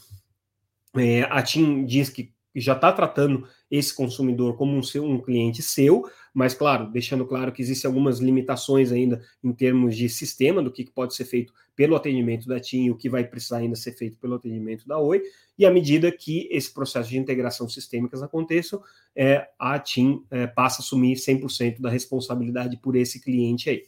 É, 0.96 1.22
a 1.22 1.42
TIM 1.42 1.84
diz 1.84 2.08
que 2.08 2.32
já 2.60 2.74
está 2.74 2.92
tratando 2.92 3.46
esse 3.70 3.94
consumidor 3.94 4.56
como 4.56 4.76
um, 4.76 4.82
seu, 4.82 5.04
um 5.04 5.20
cliente 5.20 5.62
seu, 5.62 6.04
mas 6.32 6.54
claro, 6.54 6.90
deixando 6.90 7.24
claro 7.26 7.52
que 7.52 7.62
existem 7.62 7.88
algumas 7.88 8.18
limitações 8.18 8.92
ainda 8.92 9.22
em 9.42 9.52
termos 9.52 9.96
de 9.96 10.08
sistema, 10.08 10.62
do 10.62 10.70
que 10.70 10.90
pode 10.90 11.14
ser 11.14 11.24
feito 11.24 11.52
pelo 11.74 11.94
atendimento 11.94 12.48
da 12.48 12.58
TIM 12.58 12.84
e 12.84 12.90
o 12.90 12.96
que 12.96 13.08
vai 13.08 13.24
precisar 13.24 13.58
ainda 13.58 13.76
ser 13.76 13.92
feito 13.92 14.18
pelo 14.18 14.36
atendimento 14.36 14.86
da 14.88 14.98
Oi, 14.98 15.22
e 15.58 15.66
à 15.66 15.70
medida 15.70 16.10
que 16.10 16.48
esse 16.50 16.72
processo 16.72 17.10
de 17.10 17.18
integração 17.18 17.68
sistêmicas 17.68 18.22
aconteça, 18.22 18.80
é, 19.14 19.48
a 19.58 19.78
TIM 19.78 20.24
é, 20.30 20.46
passa 20.46 20.80
a 20.80 20.84
assumir 20.84 21.16
100% 21.16 21.80
da 21.80 21.90
responsabilidade 21.90 22.78
por 22.78 22.96
esse 22.96 23.20
cliente 23.20 23.70
aí. 23.70 23.84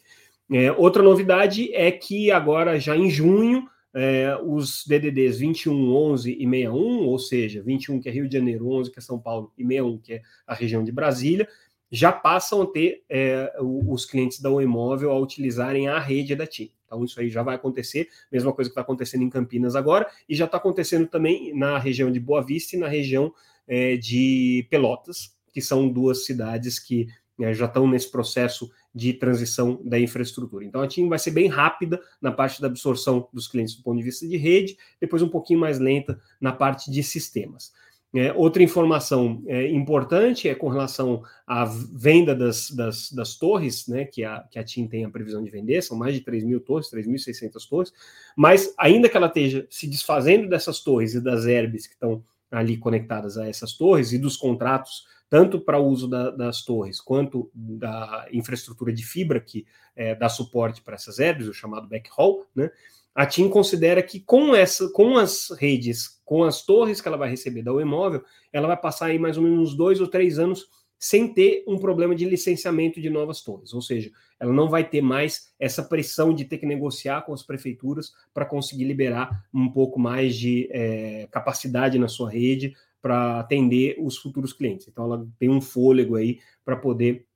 É, 0.51 0.73
outra 0.73 1.03
novidade 1.03 1.73
é 1.75 1.91
que 1.91 2.31
agora, 2.31 2.79
já 2.81 2.97
em 2.97 3.11
junho, 3.11 3.69
é, 4.00 4.38
os 4.40 4.85
DDDs 4.87 5.38
21, 5.38 5.93
11 5.93 6.31
e 6.31 6.45
61, 6.45 7.05
ou 7.05 7.19
seja, 7.19 7.61
21 7.61 8.00
que 8.00 8.09
é 8.09 8.12
Rio 8.12 8.28
de 8.28 8.37
Janeiro, 8.37 8.71
11 8.71 8.93
que 8.93 9.00
é 9.00 9.02
São 9.02 9.19
Paulo 9.19 9.52
e 9.59 9.62
61 9.64 9.99
que 9.99 10.12
é 10.14 10.23
a 10.47 10.55
região 10.55 10.85
de 10.85 10.93
Brasília, 10.93 11.49
já 11.90 12.12
passam 12.12 12.62
a 12.62 12.67
ter 12.67 13.02
é, 13.09 13.52
os 13.61 14.07
clientes 14.07 14.40
da 14.40 14.50
Oi 14.50 14.67
Móvel 14.67 15.11
a 15.11 15.19
utilizarem 15.19 15.88
a 15.88 15.99
rede 15.99 16.37
da 16.37 16.47
TIM. 16.47 16.71
Então, 16.87 17.05
isso 17.05 17.19
aí 17.19 17.28
já 17.28 17.43
vai 17.43 17.57
acontecer, 17.57 18.09
mesma 18.31 18.52
coisa 18.52 18.71
que 18.71 18.73
está 18.73 18.83
acontecendo 18.83 19.25
em 19.25 19.31
Campinas 19.31 19.75
agora, 19.75 20.07
e 20.28 20.35
já 20.35 20.45
está 20.45 20.59
acontecendo 20.59 21.09
também 21.09 21.52
na 21.52 21.76
região 21.76 22.12
de 22.12 22.21
Boa 22.21 22.40
Vista 22.40 22.76
e 22.76 22.78
na 22.78 22.87
região 22.87 23.33
é, 23.67 23.97
de 23.97 24.64
Pelotas, 24.71 25.37
que 25.52 25.61
são 25.61 25.88
duas 25.88 26.25
cidades 26.25 26.78
que 26.78 27.09
é, 27.40 27.52
já 27.52 27.67
estão 27.67 27.88
nesse 27.88 28.11
processo 28.11 28.71
de 28.99 29.12
transição 29.12 29.81
da 29.85 29.99
infraestrutura. 29.99 30.64
Então 30.64 30.83
a 30.83 30.88
TIM 30.88 31.09
vai 31.09 31.21
ser 31.21 31.31
bem 31.31 31.47
rápida 31.47 32.00
na 32.21 32.33
parte 32.33 32.61
da 32.61 32.67
absorção 32.67 33.28
dos 33.33 33.47
clientes 33.47 33.76
do 33.76 33.83
ponto 33.85 33.97
de 33.97 34.02
vista 34.02 34.26
de 34.26 34.37
rede, 34.37 34.76
depois 35.00 35.23
um 35.23 35.28
pouquinho 35.28 35.61
mais 35.61 35.78
lenta 35.78 36.21
na 36.40 36.50
parte 36.50 36.90
de 36.90 37.00
sistemas. 37.05 37.73
É, 38.12 38.33
outra 38.33 38.62
informação 38.62 39.45
é, 39.47 39.71
importante 39.71 40.49
é 40.49 40.55
com 40.55 40.69
relação 40.69 41.23
à 41.47 41.64
venda 41.64 42.35
das, 42.35 42.71
das, 42.71 43.12
das, 43.12 43.37
torres, 43.37 43.87
né, 43.87 44.05
que 44.05 44.25
a, 44.25 44.40
que 44.50 44.59
a 44.59 44.64
TIM 44.64 44.88
tem 44.88 45.05
a 45.05 45.11
previsão 45.11 45.45
de 45.45 45.50
vender, 45.50 45.81
são 45.83 45.97
mais 45.97 46.14
de 46.14 46.23
3 46.23 46.43
mil 46.43 46.59
torres, 46.59 46.90
3.600 46.90 47.69
torres, 47.69 47.93
mas 48.35 48.75
ainda 48.78 49.09
que 49.09 49.17
ela 49.17 49.26
esteja 49.26 49.67
se 49.71 49.87
desfazendo 49.87 50.49
dessas 50.49 50.81
torres 50.81 51.14
e 51.14 51.21
das 51.21 51.45
herbes 51.45 51.87
que 51.87 51.93
estão 51.93 52.25
ali 52.50 52.78
conectadas 52.78 53.37
a 53.37 53.47
essas 53.47 53.75
torres 53.75 54.12
e 54.12 54.19
dos 54.19 54.37
contratos 54.37 55.07
tanto 55.31 55.61
para 55.61 55.79
o 55.79 55.87
uso 55.87 56.09
da, 56.09 56.31
das 56.31 56.65
torres 56.65 57.01
quanto 57.01 57.51
da 57.55 58.27
infraestrutura 58.33 58.93
de 58.93 59.05
fibra 59.05 59.41
que 59.41 59.67
é, 59.95 60.15
dá 60.15 60.29
suporte 60.29 60.83
para 60.83 60.95
essas 60.95 61.19
herbes, 61.19 61.49
o 61.49 61.55
chamado 61.55 61.89
backhaul, 61.89 62.47
né? 62.55 62.71
A 63.15 63.27
TIM 63.27 63.49
considera 63.49 64.01
que 64.01 64.21
com 64.21 64.55
essa, 64.55 64.89
com 64.91 65.19
as 65.19 65.51
redes, 65.59 66.21
com 66.25 66.45
as 66.45 66.65
torres 66.65 67.01
que 67.01 67.09
ela 67.09 67.17
vai 67.17 67.29
receber 67.29 67.63
da 67.63 67.73
Imóvel, 67.73 68.23
ela 68.53 68.69
vai 68.69 68.77
passar 68.77 69.07
aí 69.07 69.19
mais 69.19 69.37
ou 69.37 69.43
menos 69.43 69.71
uns 69.71 69.77
dois 69.77 70.01
ou 70.01 70.07
três 70.07 70.39
anos 70.39 70.69
sem 70.99 71.33
ter 71.33 71.65
um 71.67 71.79
problema 71.79 72.15
de 72.15 72.25
licenciamento 72.25 73.01
de 73.01 73.11
novas 73.11 73.41
torres. 73.41 73.73
Ou 73.73 73.81
seja, 73.81 74.11
ela 74.39 74.53
não 74.53 74.69
vai 74.69 74.89
ter 74.89 75.01
mais 75.01 75.53
essa 75.59 75.83
pressão 75.83 76.35
de 76.35 76.45
ter 76.45 76.59
que 76.59 76.67
negociar 76.67 77.23
com 77.23 77.33
as 77.33 77.43
prefeituras 77.43 78.13
para 78.33 78.45
conseguir 78.45 78.85
liberar 78.85 79.45
um 79.53 79.71
pouco 79.71 79.99
mais 79.99 80.37
de 80.37 80.69
é, 80.71 81.29
capacidade 81.31 81.99
na 81.99 82.09
sua 82.09 82.31
rede 82.31 82.75
para 83.00 83.40
atender 83.40 83.97
os 83.99 84.19
futuros 84.19 84.52
clientes. 84.52 84.88
Então, 84.88 85.05
ela 85.05 85.26
tem 85.38 85.49
um 85.49 85.61
fôlego 85.61 86.17
aí 86.17 86.40
para 86.64 86.76
poder 86.76 87.26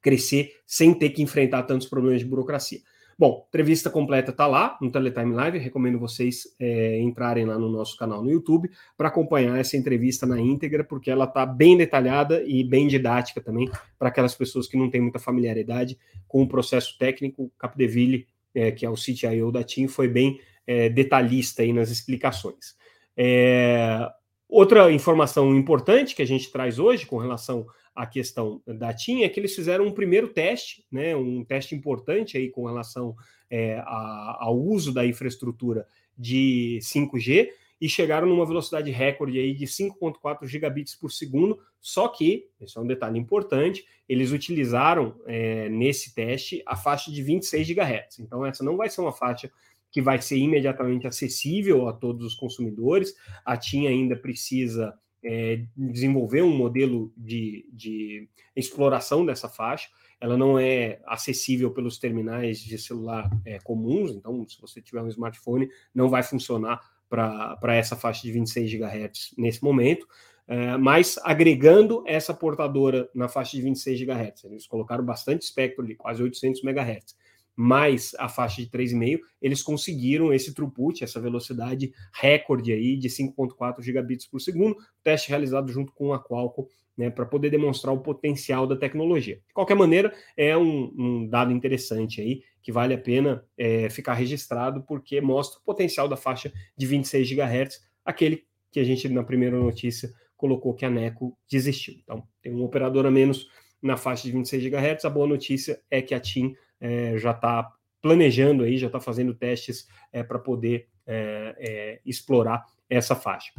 crescer 0.00 0.52
sem 0.66 0.92
ter 0.92 1.10
que 1.10 1.22
enfrentar 1.22 1.62
tantos 1.62 1.86
problemas 1.86 2.20
de 2.20 2.26
burocracia. 2.26 2.80
Bom, 3.18 3.44
entrevista 3.48 3.88
completa 3.88 4.30
está 4.32 4.46
lá 4.46 4.76
no 4.80 4.90
Teletime 4.90 5.34
Live. 5.34 5.58
Recomendo 5.58 5.98
vocês 5.98 6.42
é, 6.58 6.98
entrarem 7.00 7.44
lá 7.44 7.58
no 7.58 7.68
nosso 7.70 7.96
canal 7.96 8.22
no 8.22 8.30
YouTube 8.30 8.70
para 8.96 9.08
acompanhar 9.08 9.58
essa 9.58 9.76
entrevista 9.76 10.26
na 10.26 10.40
íntegra, 10.40 10.82
porque 10.82 11.10
ela 11.10 11.24
está 11.24 11.46
bem 11.46 11.76
detalhada 11.76 12.42
e 12.44 12.64
bem 12.64 12.88
didática 12.88 13.40
também 13.40 13.70
para 13.98 14.08
aquelas 14.08 14.34
pessoas 14.34 14.66
que 14.66 14.76
não 14.76 14.90
têm 14.90 15.00
muita 15.00 15.18
familiaridade 15.18 15.98
com 16.26 16.42
o 16.42 16.48
processo 16.48 16.96
técnico. 16.98 17.52
Capdeville, 17.58 18.26
é, 18.54 18.72
que 18.72 18.84
é 18.84 18.90
o 18.90 18.94
CTIO 18.94 19.52
da 19.52 19.62
TIM, 19.62 19.86
foi 19.86 20.08
bem 20.08 20.40
é, 20.66 20.88
detalhista 20.88 21.62
aí 21.62 21.72
nas 21.72 21.90
explicações. 21.90 22.74
É, 23.16 24.08
Outra 24.54 24.92
informação 24.92 25.56
importante 25.56 26.14
que 26.14 26.20
a 26.20 26.26
gente 26.26 26.52
traz 26.52 26.78
hoje 26.78 27.06
com 27.06 27.16
relação 27.16 27.66
à 27.94 28.04
questão 28.04 28.60
da 28.66 28.92
TIM 28.92 29.22
é 29.22 29.28
que 29.30 29.40
eles 29.40 29.54
fizeram 29.54 29.86
um 29.86 29.92
primeiro 29.92 30.28
teste, 30.28 30.84
né, 30.92 31.16
um 31.16 31.42
teste 31.42 31.74
importante 31.74 32.36
aí 32.36 32.50
com 32.50 32.66
relação 32.66 33.16
é, 33.48 33.78
a, 33.78 34.36
ao 34.40 34.60
uso 34.60 34.92
da 34.92 35.06
infraestrutura 35.06 35.86
de 36.18 36.78
5G 36.82 37.48
e 37.80 37.88
chegaram 37.88 38.28
numa 38.28 38.44
velocidade 38.44 38.90
recorde 38.90 39.38
aí 39.38 39.54
de 39.54 39.64
5.4 39.64 40.46
gigabits 40.46 40.94
por 40.94 41.10
segundo, 41.10 41.58
só 41.80 42.06
que, 42.06 42.50
esse 42.60 42.76
é 42.76 42.80
um 42.82 42.86
detalhe 42.86 43.18
importante, 43.18 43.86
eles 44.06 44.32
utilizaram 44.32 45.18
é, 45.26 45.70
nesse 45.70 46.14
teste 46.14 46.62
a 46.66 46.76
faixa 46.76 47.10
de 47.10 47.22
26 47.22 47.66
GHz. 47.68 48.18
Então 48.18 48.44
essa 48.44 48.62
não 48.62 48.76
vai 48.76 48.90
ser 48.90 49.00
uma 49.00 49.12
faixa 49.12 49.50
que 49.92 50.00
vai 50.00 50.20
ser 50.20 50.38
imediatamente 50.38 51.06
acessível 51.06 51.86
a 51.86 51.92
todos 51.92 52.26
os 52.26 52.34
consumidores. 52.34 53.14
A 53.44 53.58
TIM 53.58 53.86
ainda 53.86 54.16
precisa 54.16 54.98
é, 55.22 55.64
desenvolver 55.76 56.42
um 56.42 56.56
modelo 56.56 57.12
de, 57.14 57.68
de 57.70 58.26
exploração 58.56 59.24
dessa 59.24 59.50
faixa. 59.50 59.88
Ela 60.18 60.36
não 60.36 60.58
é 60.58 61.00
acessível 61.06 61.70
pelos 61.72 61.98
terminais 61.98 62.58
de 62.60 62.78
celular 62.78 63.30
é, 63.44 63.58
comuns, 63.58 64.12
então, 64.12 64.48
se 64.48 64.60
você 64.60 64.80
tiver 64.80 65.02
um 65.02 65.08
smartphone, 65.08 65.68
não 65.94 66.08
vai 66.08 66.22
funcionar 66.22 66.80
para 67.08 67.76
essa 67.76 67.94
faixa 67.94 68.22
de 68.22 68.32
26 68.32 68.72
GHz 68.72 69.34
nesse 69.36 69.62
momento. 69.62 70.06
É, 70.48 70.76
mas 70.76 71.18
agregando 71.22 72.02
essa 72.06 72.32
portadora 72.32 73.08
na 73.14 73.28
faixa 73.28 73.56
de 73.56 73.62
26 73.62 74.00
GHz, 74.00 74.44
eles 74.44 74.66
colocaram 74.66 75.04
bastante 75.04 75.42
espectro 75.42 75.84
ali, 75.84 75.94
quase 75.94 76.22
800 76.22 76.64
MHz 76.64 77.14
mais 77.54 78.12
a 78.18 78.28
faixa 78.28 78.62
de 78.62 78.68
3,5, 78.68 79.20
eles 79.40 79.62
conseguiram 79.62 80.32
esse 80.32 80.54
throughput, 80.54 81.04
essa 81.04 81.20
velocidade 81.20 81.92
recorde 82.12 82.72
aí 82.72 82.96
de 82.96 83.08
5.4 83.08 83.82
gigabits 83.82 84.26
por 84.26 84.40
segundo, 84.40 84.76
teste 85.02 85.28
realizado 85.28 85.70
junto 85.70 85.92
com 85.92 86.12
a 86.12 86.22
Qualcomm, 86.22 86.66
né, 86.96 87.10
para 87.10 87.24
poder 87.24 87.50
demonstrar 87.50 87.94
o 87.94 88.00
potencial 88.00 88.66
da 88.66 88.76
tecnologia. 88.76 89.36
De 89.46 89.54
qualquer 89.54 89.74
maneira, 89.74 90.12
é 90.36 90.56
um, 90.56 90.92
um 90.96 91.26
dado 91.26 91.52
interessante 91.52 92.20
aí, 92.20 92.42
que 92.62 92.70
vale 92.70 92.94
a 92.94 92.98
pena 92.98 93.44
é, 93.56 93.88
ficar 93.90 94.14
registrado, 94.14 94.82
porque 94.82 95.20
mostra 95.20 95.58
o 95.58 95.62
potencial 95.62 96.06
da 96.06 96.16
faixa 96.16 96.52
de 96.76 96.86
26 96.86 97.30
GHz, 97.30 97.80
aquele 98.04 98.44
que 98.70 98.78
a 98.78 98.84
gente, 98.84 99.08
na 99.08 99.24
primeira 99.24 99.58
notícia, 99.58 100.10
colocou 100.36 100.74
que 100.74 100.84
a 100.84 100.90
NECO 100.90 101.36
desistiu. 101.50 101.94
Então, 102.02 102.26
tem 102.40 102.52
um 102.52 102.62
operador 102.62 103.06
a 103.06 103.10
menos 103.10 103.48
na 103.80 103.96
faixa 103.96 104.24
de 104.24 104.32
26 104.32 104.62
GHz. 104.64 105.04
A 105.04 105.10
boa 105.10 105.26
notícia 105.26 105.80
é 105.90 106.00
que 106.00 106.14
a 106.14 106.20
TIM 106.20 106.54
é, 106.82 107.16
já 107.16 107.30
está 107.30 107.72
planejando 108.02 108.64
aí, 108.64 108.76
já 108.76 108.88
está 108.88 108.98
fazendo 109.00 109.32
testes 109.32 109.86
é, 110.12 110.24
para 110.24 110.38
poder 110.38 110.88
é, 111.06 112.00
explorar 112.04 112.66
essa 112.90 113.14
faixa. 113.14 113.52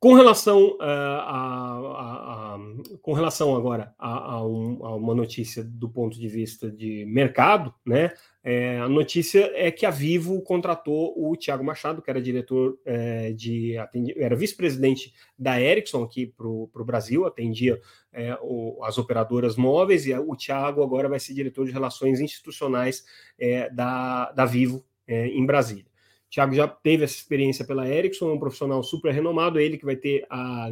Com 0.00 0.14
relação 0.14 0.76
a, 0.80 2.41
a, 2.52 2.56
a, 2.56 2.98
com 3.00 3.12
relação 3.12 3.56
agora 3.56 3.94
a, 3.98 4.44
um, 4.44 4.84
a, 4.84 4.96
uma 4.96 5.14
notícia 5.14 5.62
do 5.64 5.88
ponto 5.88 6.18
de 6.18 6.28
vista 6.28 6.70
de 6.70 7.04
mercado, 7.06 7.74
né? 7.84 8.12
É, 8.44 8.78
a 8.78 8.88
notícia 8.88 9.52
é 9.54 9.70
que 9.70 9.86
a 9.86 9.90
Vivo 9.90 10.42
contratou 10.42 11.14
o 11.16 11.36
Tiago 11.36 11.62
Machado, 11.62 12.02
que 12.02 12.10
era 12.10 12.20
diretor 12.20 12.76
é, 12.84 13.32
de 13.32 13.76
era 14.16 14.34
vice-presidente 14.34 15.14
da 15.38 15.60
Ericsson 15.60 16.02
aqui 16.02 16.26
para 16.26 16.48
o 16.48 16.84
Brasil, 16.84 17.24
atendia 17.24 17.80
é, 18.12 18.36
o, 18.42 18.82
as 18.82 18.98
operadoras 18.98 19.56
móveis, 19.56 20.06
e 20.06 20.14
o 20.14 20.34
Tiago 20.34 20.82
agora 20.82 21.08
vai 21.08 21.20
ser 21.20 21.34
diretor 21.34 21.66
de 21.66 21.72
relações 21.72 22.20
institucionais 22.20 23.04
é, 23.38 23.70
da, 23.70 24.32
da 24.32 24.44
Vivo 24.44 24.84
é, 25.06 25.28
em 25.28 25.46
Brasília. 25.46 25.92
Thiago 26.28 26.54
já 26.54 26.66
teve 26.66 27.04
essa 27.04 27.14
experiência 27.14 27.64
pela 27.64 27.86
Ericsson, 27.86 28.30
é 28.30 28.32
um 28.32 28.38
profissional 28.38 28.82
super 28.82 29.12
renomado, 29.12 29.60
ele 29.60 29.76
que 29.76 29.84
vai 29.84 29.96
ter 29.96 30.26
a 30.30 30.70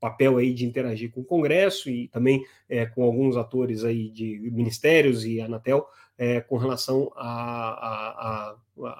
papel 0.00 0.36
aí 0.36 0.52
de 0.52 0.66
interagir 0.66 1.10
com 1.10 1.20
o 1.20 1.24
Congresso 1.24 1.88
e 1.88 2.08
também 2.08 2.44
é, 2.68 2.86
com 2.86 3.02
alguns 3.02 3.36
atores 3.36 3.84
aí 3.84 4.10
de 4.10 4.38
ministérios 4.52 5.24
e 5.24 5.40
Anatel 5.40 5.86
é, 6.18 6.40
com 6.40 6.56
relação 6.56 7.10
à 7.16 8.56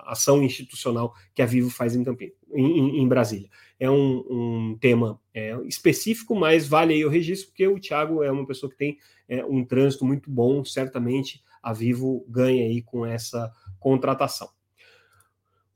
ação 0.06 0.42
institucional 0.42 1.14
que 1.34 1.42
a 1.42 1.46
Vivo 1.46 1.70
faz 1.70 1.94
em 1.94 2.04
Campinas, 2.04 2.34
em, 2.52 3.00
em 3.00 3.08
Brasília. 3.08 3.48
É 3.78 3.90
um, 3.90 4.24
um 4.30 4.78
tema 4.80 5.20
é, 5.34 5.54
específico, 5.66 6.34
mas 6.34 6.66
vale 6.66 6.94
aí 6.94 7.04
o 7.04 7.10
registro, 7.10 7.48
porque 7.48 7.66
o 7.66 7.78
Thiago 7.78 8.22
é 8.22 8.30
uma 8.30 8.46
pessoa 8.46 8.70
que 8.70 8.76
tem 8.78 8.98
é, 9.28 9.44
um 9.44 9.64
trânsito 9.64 10.04
muito 10.04 10.30
bom, 10.30 10.64
certamente 10.64 11.42
a 11.62 11.72
Vivo 11.72 12.24
ganha 12.28 12.64
aí 12.64 12.80
com 12.80 13.04
essa 13.04 13.52
contratação. 13.78 14.55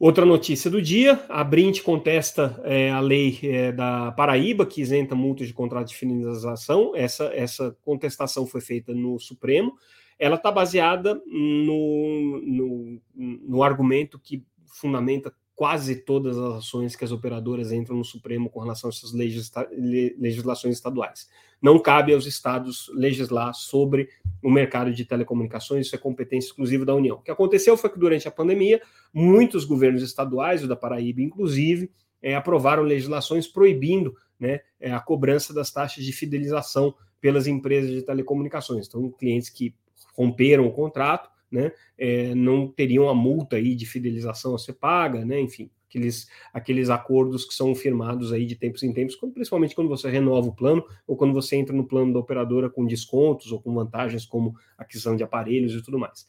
Outra 0.00 0.24
notícia 0.24 0.70
do 0.70 0.80
dia: 0.80 1.22
a 1.28 1.44
Brint 1.44 1.82
contesta 1.82 2.58
é, 2.64 2.90
a 2.90 3.00
lei 3.00 3.38
é, 3.42 3.70
da 3.70 4.10
Paraíba, 4.12 4.64
que 4.64 4.80
isenta 4.80 5.14
multas 5.14 5.46
de 5.46 5.52
contrato 5.52 5.88
de 5.88 5.94
finalização. 5.94 6.92
Essa, 6.96 7.24
essa 7.34 7.76
contestação 7.82 8.46
foi 8.46 8.62
feita 8.62 8.94
no 8.94 9.20
Supremo. 9.20 9.74
Ela 10.18 10.36
está 10.36 10.50
baseada 10.50 11.20
no, 11.26 12.40
no, 12.42 13.00
no 13.14 13.62
argumento 13.62 14.18
que 14.18 14.42
fundamenta 14.66 15.34
quase 15.60 15.94
todas 15.94 16.38
as 16.38 16.54
ações 16.54 16.96
que 16.96 17.04
as 17.04 17.12
operadoras 17.12 17.70
entram 17.70 17.94
no 17.94 18.02
Supremo 18.02 18.48
com 18.48 18.60
relação 18.60 18.88
a 18.88 18.92
essas 18.92 19.12
legislações 19.12 20.74
estaduais. 20.74 21.28
Não 21.60 21.78
cabe 21.78 22.14
aos 22.14 22.24
estados 22.24 22.90
legislar 22.94 23.52
sobre 23.52 24.08
o 24.42 24.50
mercado 24.50 24.90
de 24.90 25.04
telecomunicações, 25.04 25.84
isso 25.84 25.94
é 25.94 25.98
competência 25.98 26.48
exclusiva 26.48 26.86
da 26.86 26.94
União. 26.94 27.16
O 27.16 27.20
que 27.20 27.30
aconteceu 27.30 27.76
foi 27.76 27.90
que 27.90 27.98
durante 27.98 28.26
a 28.26 28.30
pandemia, 28.30 28.80
muitos 29.12 29.66
governos 29.66 30.02
estaduais, 30.02 30.64
o 30.64 30.66
da 30.66 30.76
Paraíba 30.76 31.20
inclusive, 31.20 31.90
é, 32.22 32.34
aprovaram 32.34 32.82
legislações 32.82 33.46
proibindo 33.46 34.16
né, 34.38 34.60
é, 34.80 34.90
a 34.90 35.00
cobrança 35.00 35.52
das 35.52 35.70
taxas 35.70 36.02
de 36.02 36.12
fidelização 36.14 36.94
pelas 37.20 37.46
empresas 37.46 37.90
de 37.90 38.00
telecomunicações. 38.00 38.88
Então, 38.88 39.10
clientes 39.10 39.50
que 39.50 39.74
romperam 40.16 40.66
o 40.66 40.72
contrato 40.72 41.28
né, 41.50 41.72
é, 41.98 42.34
não 42.34 42.68
teriam 42.68 43.08
a 43.08 43.14
multa 43.14 43.56
aí 43.56 43.74
de 43.74 43.86
fidelização 43.86 44.54
a 44.54 44.58
ser 44.58 44.74
paga, 44.74 45.24
né, 45.24 45.40
enfim, 45.40 45.70
aqueles, 45.88 46.28
aqueles 46.52 46.88
acordos 46.88 47.44
que 47.44 47.52
são 47.52 47.74
firmados 47.74 48.32
aí 48.32 48.46
de 48.46 48.54
tempos 48.54 48.82
em 48.82 48.92
tempos, 48.92 49.16
principalmente 49.16 49.74
quando 49.74 49.88
você 49.88 50.08
renova 50.08 50.48
o 50.48 50.54
plano 50.54 50.84
ou 51.06 51.16
quando 51.16 51.34
você 51.34 51.56
entra 51.56 51.74
no 51.74 51.84
plano 51.84 52.12
da 52.12 52.20
operadora 52.20 52.70
com 52.70 52.86
descontos 52.86 53.50
ou 53.50 53.60
com 53.60 53.74
vantagens 53.74 54.24
como 54.24 54.54
aquisição 54.78 55.16
de 55.16 55.24
aparelhos 55.24 55.74
e 55.74 55.82
tudo 55.82 55.98
mais. 55.98 56.26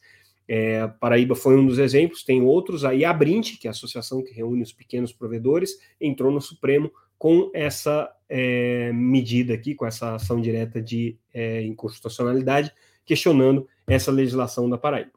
É, 0.48 0.86
Paraíba 1.00 1.34
foi 1.34 1.56
um 1.56 1.64
dos 1.64 1.78
exemplos, 1.78 2.24
tem 2.24 2.42
outros. 2.42 2.84
Aí 2.84 3.04
a 3.04 3.12
Brint, 3.12 3.58
que 3.58 3.68
é 3.68 3.70
a 3.70 3.72
associação 3.72 4.22
que 4.22 4.34
reúne 4.34 4.62
os 4.62 4.72
pequenos 4.72 5.12
provedores, 5.12 5.78
entrou 6.00 6.32
no 6.32 6.40
Supremo 6.40 6.90
com 7.16 7.50
essa 7.54 8.10
é, 8.28 8.92
medida 8.92 9.54
aqui, 9.54 9.74
com 9.74 9.86
essa 9.86 10.16
ação 10.16 10.40
direta 10.40 10.82
de 10.82 11.16
é, 11.32 11.62
inconstitucionalidade, 11.62 12.72
questionando 13.04 13.68
essa 13.86 14.10
legislação 14.10 14.68
da 14.68 14.78
Paraíba. 14.78 15.12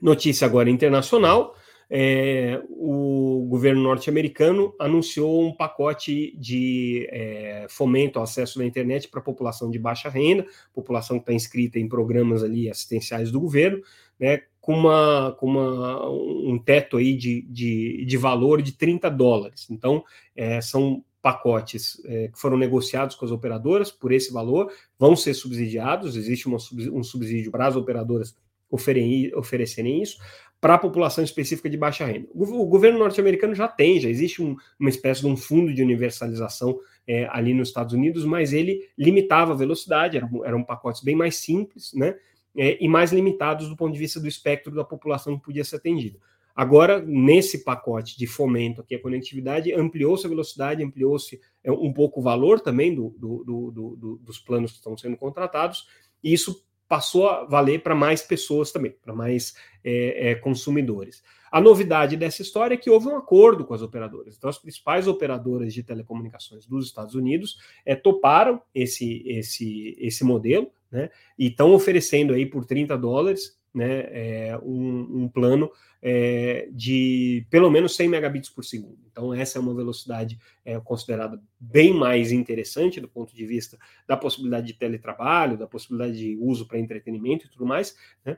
Notícia 0.00 0.46
agora 0.46 0.68
internacional: 0.68 1.54
é, 1.94 2.62
o 2.70 3.46
governo 3.48 3.82
norte-americano 3.82 4.74
anunciou 4.78 5.46
um 5.46 5.54
pacote 5.54 6.34
de 6.38 7.06
é, 7.10 7.66
fomento 7.68 8.18
ao 8.18 8.24
acesso 8.24 8.58
da 8.58 8.64
internet 8.64 9.08
para 9.08 9.20
a 9.20 9.22
população 9.22 9.70
de 9.70 9.78
baixa 9.78 10.08
renda, 10.08 10.46
população 10.72 11.18
que 11.18 11.24
está 11.24 11.34
inscrita 11.34 11.78
em 11.78 11.86
programas 11.86 12.42
ali 12.42 12.70
assistenciais 12.70 13.30
do 13.30 13.38
governo, 13.38 13.82
né, 14.18 14.40
com, 14.58 14.74
uma, 14.74 15.36
com 15.38 15.46
uma, 15.46 16.08
um 16.10 16.58
teto 16.58 16.96
aí 16.96 17.14
de, 17.14 17.42
de, 17.42 18.06
de 18.06 18.16
valor 18.16 18.62
de 18.62 18.72
30 18.72 19.10
dólares. 19.10 19.66
Então, 19.70 20.02
é, 20.34 20.62
são 20.62 21.04
pacotes 21.22 22.02
é, 22.04 22.28
que 22.28 22.38
foram 22.38 22.58
negociados 22.58 23.14
com 23.14 23.24
as 23.24 23.30
operadoras 23.30 23.92
por 23.92 24.12
esse 24.12 24.32
valor, 24.32 24.72
vão 24.98 25.14
ser 25.14 25.32
subsidiados, 25.34 26.16
existe 26.16 26.48
uma, 26.48 26.58
um 26.92 27.02
subsídio 27.02 27.52
para 27.52 27.68
as 27.68 27.76
operadoras 27.76 28.34
oferecerem 28.68 30.02
isso, 30.02 30.18
para 30.60 30.74
a 30.74 30.78
população 30.78 31.22
específica 31.22 31.68
de 31.68 31.76
baixa 31.76 32.06
renda. 32.06 32.28
O, 32.32 32.66
governo 32.66 32.98
norte-americano 32.98 33.54
já 33.54 33.68
tem, 33.68 34.00
já 34.00 34.08
existe 34.08 34.42
um, 34.42 34.56
uma 34.78 34.88
espécie 34.88 35.20
de 35.20 35.26
um 35.26 35.36
fundo 35.36 35.72
de 35.74 35.82
universalização 35.82 36.78
é, 37.06 37.26
ali 37.30 37.52
nos 37.52 37.68
Estados 37.68 37.92
Unidos, 37.92 38.24
mas 38.24 38.52
ele 38.52 38.88
limitava 38.96 39.52
a 39.52 39.56
velocidade, 39.56 40.16
eram, 40.16 40.44
eram 40.44 40.64
pacotes 40.64 41.02
bem 41.02 41.14
mais 41.16 41.36
simples, 41.36 41.92
né? 41.94 42.14
É, 42.54 42.82
e 42.84 42.86
mais 42.86 43.12
limitados 43.12 43.68
do 43.68 43.76
ponto 43.76 43.94
de 43.94 43.98
vista 43.98 44.20
do 44.20 44.28
espectro 44.28 44.74
da 44.74 44.84
população 44.84 45.38
que 45.38 45.44
podia 45.44 45.64
ser 45.64 45.76
atendida. 45.76 46.18
Agora, 46.54 47.00
nesse 47.00 47.64
pacote 47.64 48.18
de 48.18 48.26
fomento 48.26 48.80
aqui 48.80 48.94
a 48.94 49.02
conectividade, 49.02 49.72
ampliou-se 49.72 50.26
a 50.26 50.28
velocidade, 50.28 50.82
ampliou-se 50.82 51.40
é, 51.64 51.72
um 51.72 51.92
pouco 51.92 52.20
o 52.20 52.22
valor 52.22 52.60
também 52.60 52.94
do, 52.94 53.14
do, 53.18 53.70
do, 53.70 54.20
dos 54.22 54.38
planos 54.38 54.72
que 54.72 54.78
estão 54.78 54.96
sendo 54.96 55.16
contratados, 55.16 55.86
e 56.22 56.32
isso 56.32 56.64
passou 56.92 57.26
a 57.26 57.44
valer 57.44 57.82
para 57.82 57.94
mais 57.94 58.20
pessoas 58.20 58.70
também, 58.70 58.94
para 59.02 59.14
mais 59.14 59.54
é, 59.82 60.30
é, 60.30 60.34
consumidores. 60.34 61.22
A 61.50 61.58
novidade 61.58 62.18
dessa 62.18 62.42
história 62.42 62.74
é 62.74 62.76
que 62.76 62.90
houve 62.90 63.08
um 63.08 63.16
acordo 63.16 63.64
com 63.64 63.72
as 63.72 63.80
operadoras. 63.80 64.36
Então, 64.36 64.50
as 64.50 64.58
principais 64.58 65.08
operadoras 65.08 65.72
de 65.72 65.82
telecomunicações 65.82 66.66
dos 66.66 66.86
Estados 66.86 67.14
Unidos 67.14 67.56
é, 67.86 67.94
toparam 67.94 68.60
esse, 68.74 69.22
esse, 69.26 69.96
esse 69.98 70.22
modelo, 70.22 70.70
né? 70.90 71.08
E 71.38 71.46
estão 71.46 71.72
oferecendo 71.72 72.34
aí 72.34 72.44
por 72.44 72.66
30 72.66 72.96
dólares 72.98 73.58
né, 73.74 74.00
é, 74.10 74.58
um, 74.62 75.22
um, 75.22 75.28
plano 75.28 75.70
é, 76.02 76.68
de 76.72 77.46
pelo 77.48 77.70
menos 77.70 77.96
100 77.96 78.08
megabits 78.08 78.50
por 78.50 78.64
segundo. 78.64 78.98
Então, 79.10 79.32
essa 79.32 79.58
é 79.58 79.60
uma 79.60 79.74
velocidade 79.74 80.38
é, 80.64 80.78
considerada 80.80 81.40
bem 81.58 81.92
mais 81.92 82.32
interessante 82.32 83.00
do 83.00 83.08
ponto 83.08 83.34
de 83.34 83.46
vista 83.46 83.78
da 84.06 84.16
possibilidade 84.16 84.66
de 84.66 84.74
teletrabalho, 84.74 85.56
da 85.56 85.66
possibilidade 85.66 86.18
de 86.18 86.36
uso 86.40 86.66
para 86.66 86.78
entretenimento 86.78 87.46
e 87.46 87.50
tudo 87.50 87.66
mais. 87.66 87.96
Né? 88.24 88.36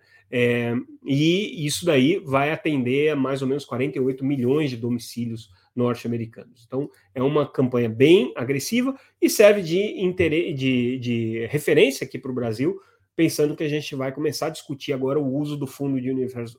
E 1.05 1.65
isso 1.65 1.87
daí 1.87 2.19
vai 2.19 2.51
atender 2.51 3.11
a 3.11 3.17
mais 3.17 3.41
ou 3.41 3.49
menos 3.49 3.65
48 3.65 4.25
milhões 4.25 4.71
de 4.71 4.77
domicílios 4.77 5.51
norte-americanos. 5.75 6.65
Então, 6.67 6.89
é 7.15 7.23
uma 7.23 7.51
campanha 7.51 7.89
bem 7.89 8.33
agressiva 8.37 8.97
e 9.21 9.29
serve 9.29 9.63
de, 9.63 10.55
de, 10.55 10.99
de 10.99 11.47
referência 11.47 12.05
aqui 12.05 12.19
para 12.19 12.31
o 12.31 12.35
Brasil 12.35 12.81
pensando 13.17 13.57
que 13.57 13.65
a 13.65 13.69
gente 13.69 13.95
vai 13.95 14.13
começar 14.13 14.47
a 14.47 14.51
discutir 14.51 14.93
agora 14.93 15.19
o 15.19 15.37
uso 15.37 15.57
do 15.57 15.67
fundo 15.67 16.01
de 16.01 16.11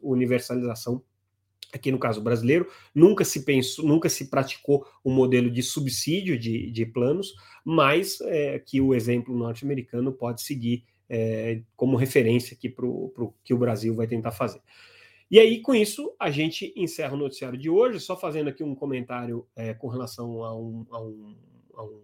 universalização 0.02 1.02
aqui 1.74 1.92
no 1.92 2.00
caso 2.00 2.22
brasileiro, 2.22 2.70
nunca 2.94 3.26
se 3.26 3.44
pensou, 3.44 3.86
nunca 3.86 4.08
se 4.08 4.30
praticou 4.30 4.88
um 5.04 5.12
modelo 5.12 5.52
de 5.52 5.62
subsídio 5.62 6.40
de, 6.40 6.72
de 6.72 6.86
planos, 6.86 7.34
mas 7.66 8.22
é, 8.22 8.60
que 8.60 8.80
o 8.80 8.96
exemplo 8.96 9.36
norte-americano 9.38 10.14
pode 10.14 10.42
seguir 10.42 10.86
é, 11.10 11.62
como 11.76 11.98
referência 11.98 12.56
aqui 12.56 12.70
para 12.70 12.86
o 12.86 13.34
que 13.44 13.54
o 13.54 13.58
Brasil 13.58 13.94
vai 13.94 14.08
tentar 14.08 14.32
fazer. 14.32 14.62
E 15.30 15.40
aí, 15.40 15.60
com 15.60 15.74
isso, 15.74 16.16
a 16.20 16.30
gente 16.30 16.72
encerra 16.76 17.14
o 17.14 17.18
noticiário 17.18 17.58
de 17.58 17.70
hoje, 17.70 18.00
só 18.00 18.16
fazendo 18.16 18.50
aqui 18.50 18.64
um 18.64 18.76
comentário 18.76 19.46
é, 19.56 19.74
com 19.74 19.88
relação 19.88 20.44
a 20.44 20.56
um, 20.56 20.86
a 20.92 21.02
um, 21.02 21.36
a 21.74 21.84
um 21.84 22.02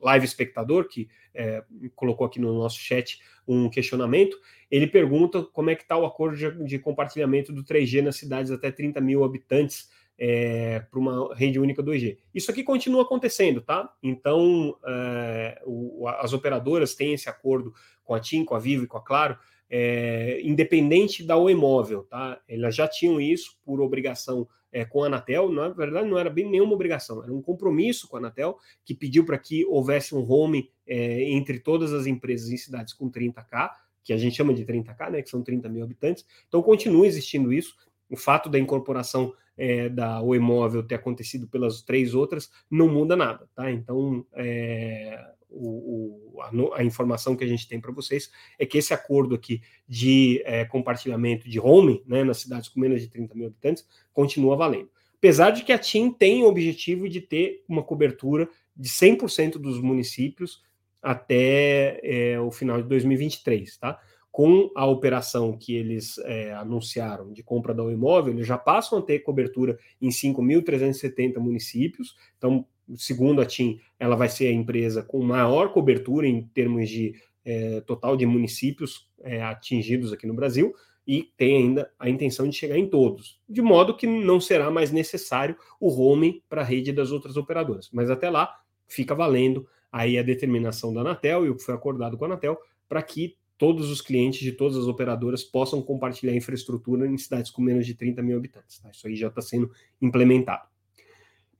live 0.00 0.24
espectador 0.24 0.88
que 0.88 1.08
é, 1.34 1.62
colocou 1.94 2.26
aqui 2.26 2.40
no 2.40 2.52
nosso 2.58 2.78
chat 2.78 3.20
um 3.46 3.68
questionamento. 3.68 4.36
Ele 4.70 4.86
pergunta 4.86 5.42
como 5.42 5.70
é 5.70 5.74
que 5.74 5.82
está 5.82 5.96
o 5.96 6.06
acordo 6.06 6.36
de, 6.36 6.64
de, 6.64 6.78
compartilhamento 6.78 7.52
do 7.52 7.64
3G 7.64 8.02
nas 8.02 8.16
cidades 8.16 8.50
até 8.50 8.70
30 8.70 9.00
mil 9.00 9.24
habitantes 9.24 9.90
é, 10.18 10.80
para 10.80 11.00
uma 11.00 11.34
rede 11.34 11.58
única 11.58 11.82
2G. 11.82 12.18
Isso 12.34 12.50
aqui 12.50 12.62
continua 12.62 13.02
acontecendo, 13.02 13.62
tá? 13.62 13.90
Então, 14.02 14.76
é, 14.86 15.62
o, 15.64 16.06
as 16.06 16.32
operadoras 16.32 16.94
têm 16.94 17.14
esse 17.14 17.28
acordo 17.28 17.72
com 18.04 18.14
a 18.14 18.20
TIM, 18.20 18.44
com 18.44 18.54
a 18.54 18.58
Vivo 18.58 18.84
e 18.84 18.86
com 18.86 18.98
a 18.98 19.02
Claro, 19.02 19.38
é, 19.70 20.40
independente 20.42 21.22
da 21.22 21.36
Oi 21.36 21.54
Móvel, 21.54 22.02
tá? 22.02 22.40
Elas 22.48 22.74
já 22.74 22.88
tinham 22.88 23.20
isso 23.20 23.56
por 23.64 23.80
obrigação 23.80 24.48
é, 24.72 24.84
com 24.84 25.02
a 25.02 25.06
Anatel, 25.06 25.50
na 25.50 25.68
verdade 25.68 26.08
não 26.08 26.18
era 26.18 26.30
bem 26.30 26.48
nenhuma 26.48 26.74
obrigação, 26.74 27.22
era 27.22 27.32
um 27.32 27.42
compromisso 27.42 28.08
com 28.08 28.16
a 28.16 28.20
Anatel 28.20 28.56
que 28.84 28.94
pediu 28.94 29.24
para 29.24 29.38
que 29.38 29.64
houvesse 29.64 30.14
um 30.14 30.28
home 30.28 30.70
é, 30.86 31.22
entre 31.30 31.58
todas 31.58 31.92
as 31.92 32.06
empresas 32.06 32.50
em 32.50 32.56
cidades 32.56 32.94
com 32.94 33.10
30K, 33.10 33.70
que 34.02 34.12
a 34.12 34.16
gente 34.16 34.36
chama 34.36 34.54
de 34.54 34.64
30K, 34.64 35.10
né, 35.10 35.22
que 35.22 35.30
são 35.30 35.42
30 35.42 35.68
mil 35.68 35.84
habitantes, 35.84 36.24
então 36.48 36.62
continua 36.62 37.06
existindo 37.06 37.52
isso. 37.52 37.74
O 38.08 38.16
fato 38.16 38.48
da 38.48 38.58
incorporação 38.58 39.32
é, 39.56 39.88
da 39.88 40.22
Oi 40.22 40.38
Móvel 40.38 40.82
ter 40.82 40.96
acontecido 40.96 41.46
pelas 41.46 41.82
três 41.82 42.14
outras 42.14 42.50
não 42.70 42.88
muda 42.88 43.14
nada, 43.14 43.48
tá? 43.54 43.70
Então, 43.70 44.24
é, 44.32 45.22
o, 45.50 46.34
o, 46.36 46.40
a, 46.40 46.78
a, 46.78 46.84
informação 46.84 47.36
que 47.36 47.44
a 47.44 47.46
gente 47.46 47.68
tem 47.68 47.80
para 47.80 47.92
vocês 47.92 48.30
é 48.58 48.64
que 48.64 48.78
esse 48.78 48.94
acordo 48.94 49.34
aqui 49.34 49.60
de 49.88 50.42
é, 50.44 50.64
compartilhamento 50.64 51.48
de 51.48 51.58
home 51.58 52.02
né, 52.06 52.24
nas 52.24 52.38
cidades 52.38 52.68
com 52.68 52.80
menos 52.80 53.00
de 53.00 53.08
30 53.08 53.34
mil 53.34 53.46
habitantes 53.46 53.86
continua 54.12 54.56
valendo. 54.56 54.90
Apesar 55.16 55.50
de 55.50 55.64
que 55.64 55.72
a 55.72 55.78
TIM 55.78 56.10
tem 56.10 56.42
o 56.42 56.46
objetivo 56.46 57.08
de 57.08 57.20
ter 57.20 57.62
uma 57.68 57.82
cobertura 57.82 58.48
de 58.74 58.88
100% 58.88 59.58
dos 59.58 59.80
municípios 59.80 60.62
até 61.02 62.00
é, 62.02 62.40
o 62.40 62.50
final 62.50 62.80
de 62.80 62.88
2023, 62.88 63.76
tá? 63.76 64.00
Com 64.30 64.70
a 64.76 64.86
operação 64.86 65.58
que 65.58 65.74
eles 65.74 66.16
é, 66.18 66.52
anunciaram 66.54 67.32
de 67.32 67.42
compra 67.42 67.74
da 67.74 67.82
imóvel, 67.84 68.32
eles 68.32 68.46
já 68.46 68.56
passam 68.56 68.98
a 68.98 69.02
ter 69.02 69.18
cobertura 69.20 69.78
em 70.00 70.08
5.370 70.08 71.38
municípios, 71.38 72.16
então 72.38 72.64
segundo 72.96 73.40
a 73.40 73.46
TIM, 73.46 73.80
ela 73.98 74.16
vai 74.16 74.28
ser 74.28 74.48
a 74.48 74.52
empresa 74.52 75.02
com 75.02 75.22
maior 75.22 75.72
cobertura 75.72 76.26
em 76.26 76.42
termos 76.42 76.88
de 76.88 77.14
é, 77.44 77.80
total 77.80 78.16
de 78.16 78.26
municípios 78.26 79.08
é, 79.22 79.42
atingidos 79.42 80.12
aqui 80.12 80.26
no 80.26 80.34
Brasil 80.34 80.74
e 81.06 81.32
tem 81.36 81.56
ainda 81.56 81.90
a 81.98 82.08
intenção 82.08 82.48
de 82.48 82.56
chegar 82.56 82.78
em 82.78 82.86
todos, 82.86 83.40
de 83.48 83.60
modo 83.60 83.96
que 83.96 84.06
não 84.06 84.40
será 84.40 84.70
mais 84.70 84.92
necessário 84.92 85.56
o 85.80 85.88
roaming 85.88 86.42
para 86.48 86.60
a 86.60 86.64
rede 86.64 86.92
das 86.92 87.10
outras 87.10 87.36
operadoras. 87.36 87.90
Mas 87.92 88.10
até 88.10 88.30
lá 88.30 88.60
fica 88.86 89.14
valendo 89.14 89.66
aí 89.90 90.18
a 90.18 90.22
determinação 90.22 90.92
da 90.92 91.00
Anatel 91.00 91.44
e 91.44 91.50
o 91.50 91.56
que 91.56 91.64
foi 91.64 91.74
acordado 91.74 92.16
com 92.16 92.24
a 92.24 92.28
Anatel 92.28 92.58
para 92.88 93.02
que 93.02 93.36
todos 93.58 93.90
os 93.90 94.00
clientes 94.00 94.40
de 94.40 94.52
todas 94.52 94.76
as 94.76 94.86
operadoras 94.86 95.42
possam 95.42 95.82
compartilhar 95.82 96.34
infraestrutura 96.34 97.06
em 97.06 97.18
cidades 97.18 97.50
com 97.50 97.60
menos 97.60 97.84
de 97.84 97.94
30 97.94 98.22
mil 98.22 98.36
habitantes. 98.36 98.78
Tá? 98.78 98.90
Isso 98.90 99.06
aí 99.06 99.14
já 99.14 99.28
está 99.28 99.42
sendo 99.42 99.70
implementado. 100.00 100.69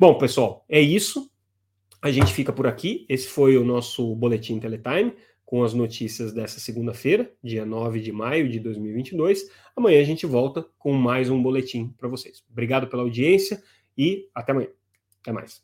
Bom, 0.01 0.17
pessoal, 0.17 0.65
é 0.67 0.81
isso. 0.81 1.31
A 2.01 2.11
gente 2.11 2.33
fica 2.33 2.51
por 2.51 2.67
aqui. 2.67 3.05
Esse 3.07 3.29
foi 3.29 3.59
o 3.59 3.65
nosso 3.67 4.17
Boletim 4.17 4.59
Teletime 4.59 5.15
com 5.45 5.63
as 5.63 5.75
notícias 5.75 6.33
dessa 6.33 6.59
segunda-feira, 6.59 7.31
dia 7.45 7.67
9 7.67 8.01
de 8.01 8.11
maio 8.11 8.49
de 8.49 8.59
2022. 8.61 9.51
Amanhã 9.77 10.01
a 10.01 10.05
gente 10.05 10.25
volta 10.25 10.65
com 10.79 10.95
mais 10.95 11.29
um 11.29 11.43
boletim 11.43 11.89
para 11.99 12.09
vocês. 12.09 12.43
Obrigado 12.51 12.87
pela 12.87 13.03
audiência 13.03 13.63
e 13.95 14.27
até 14.35 14.53
amanhã. 14.53 14.69
Até 15.21 15.33
mais. 15.33 15.63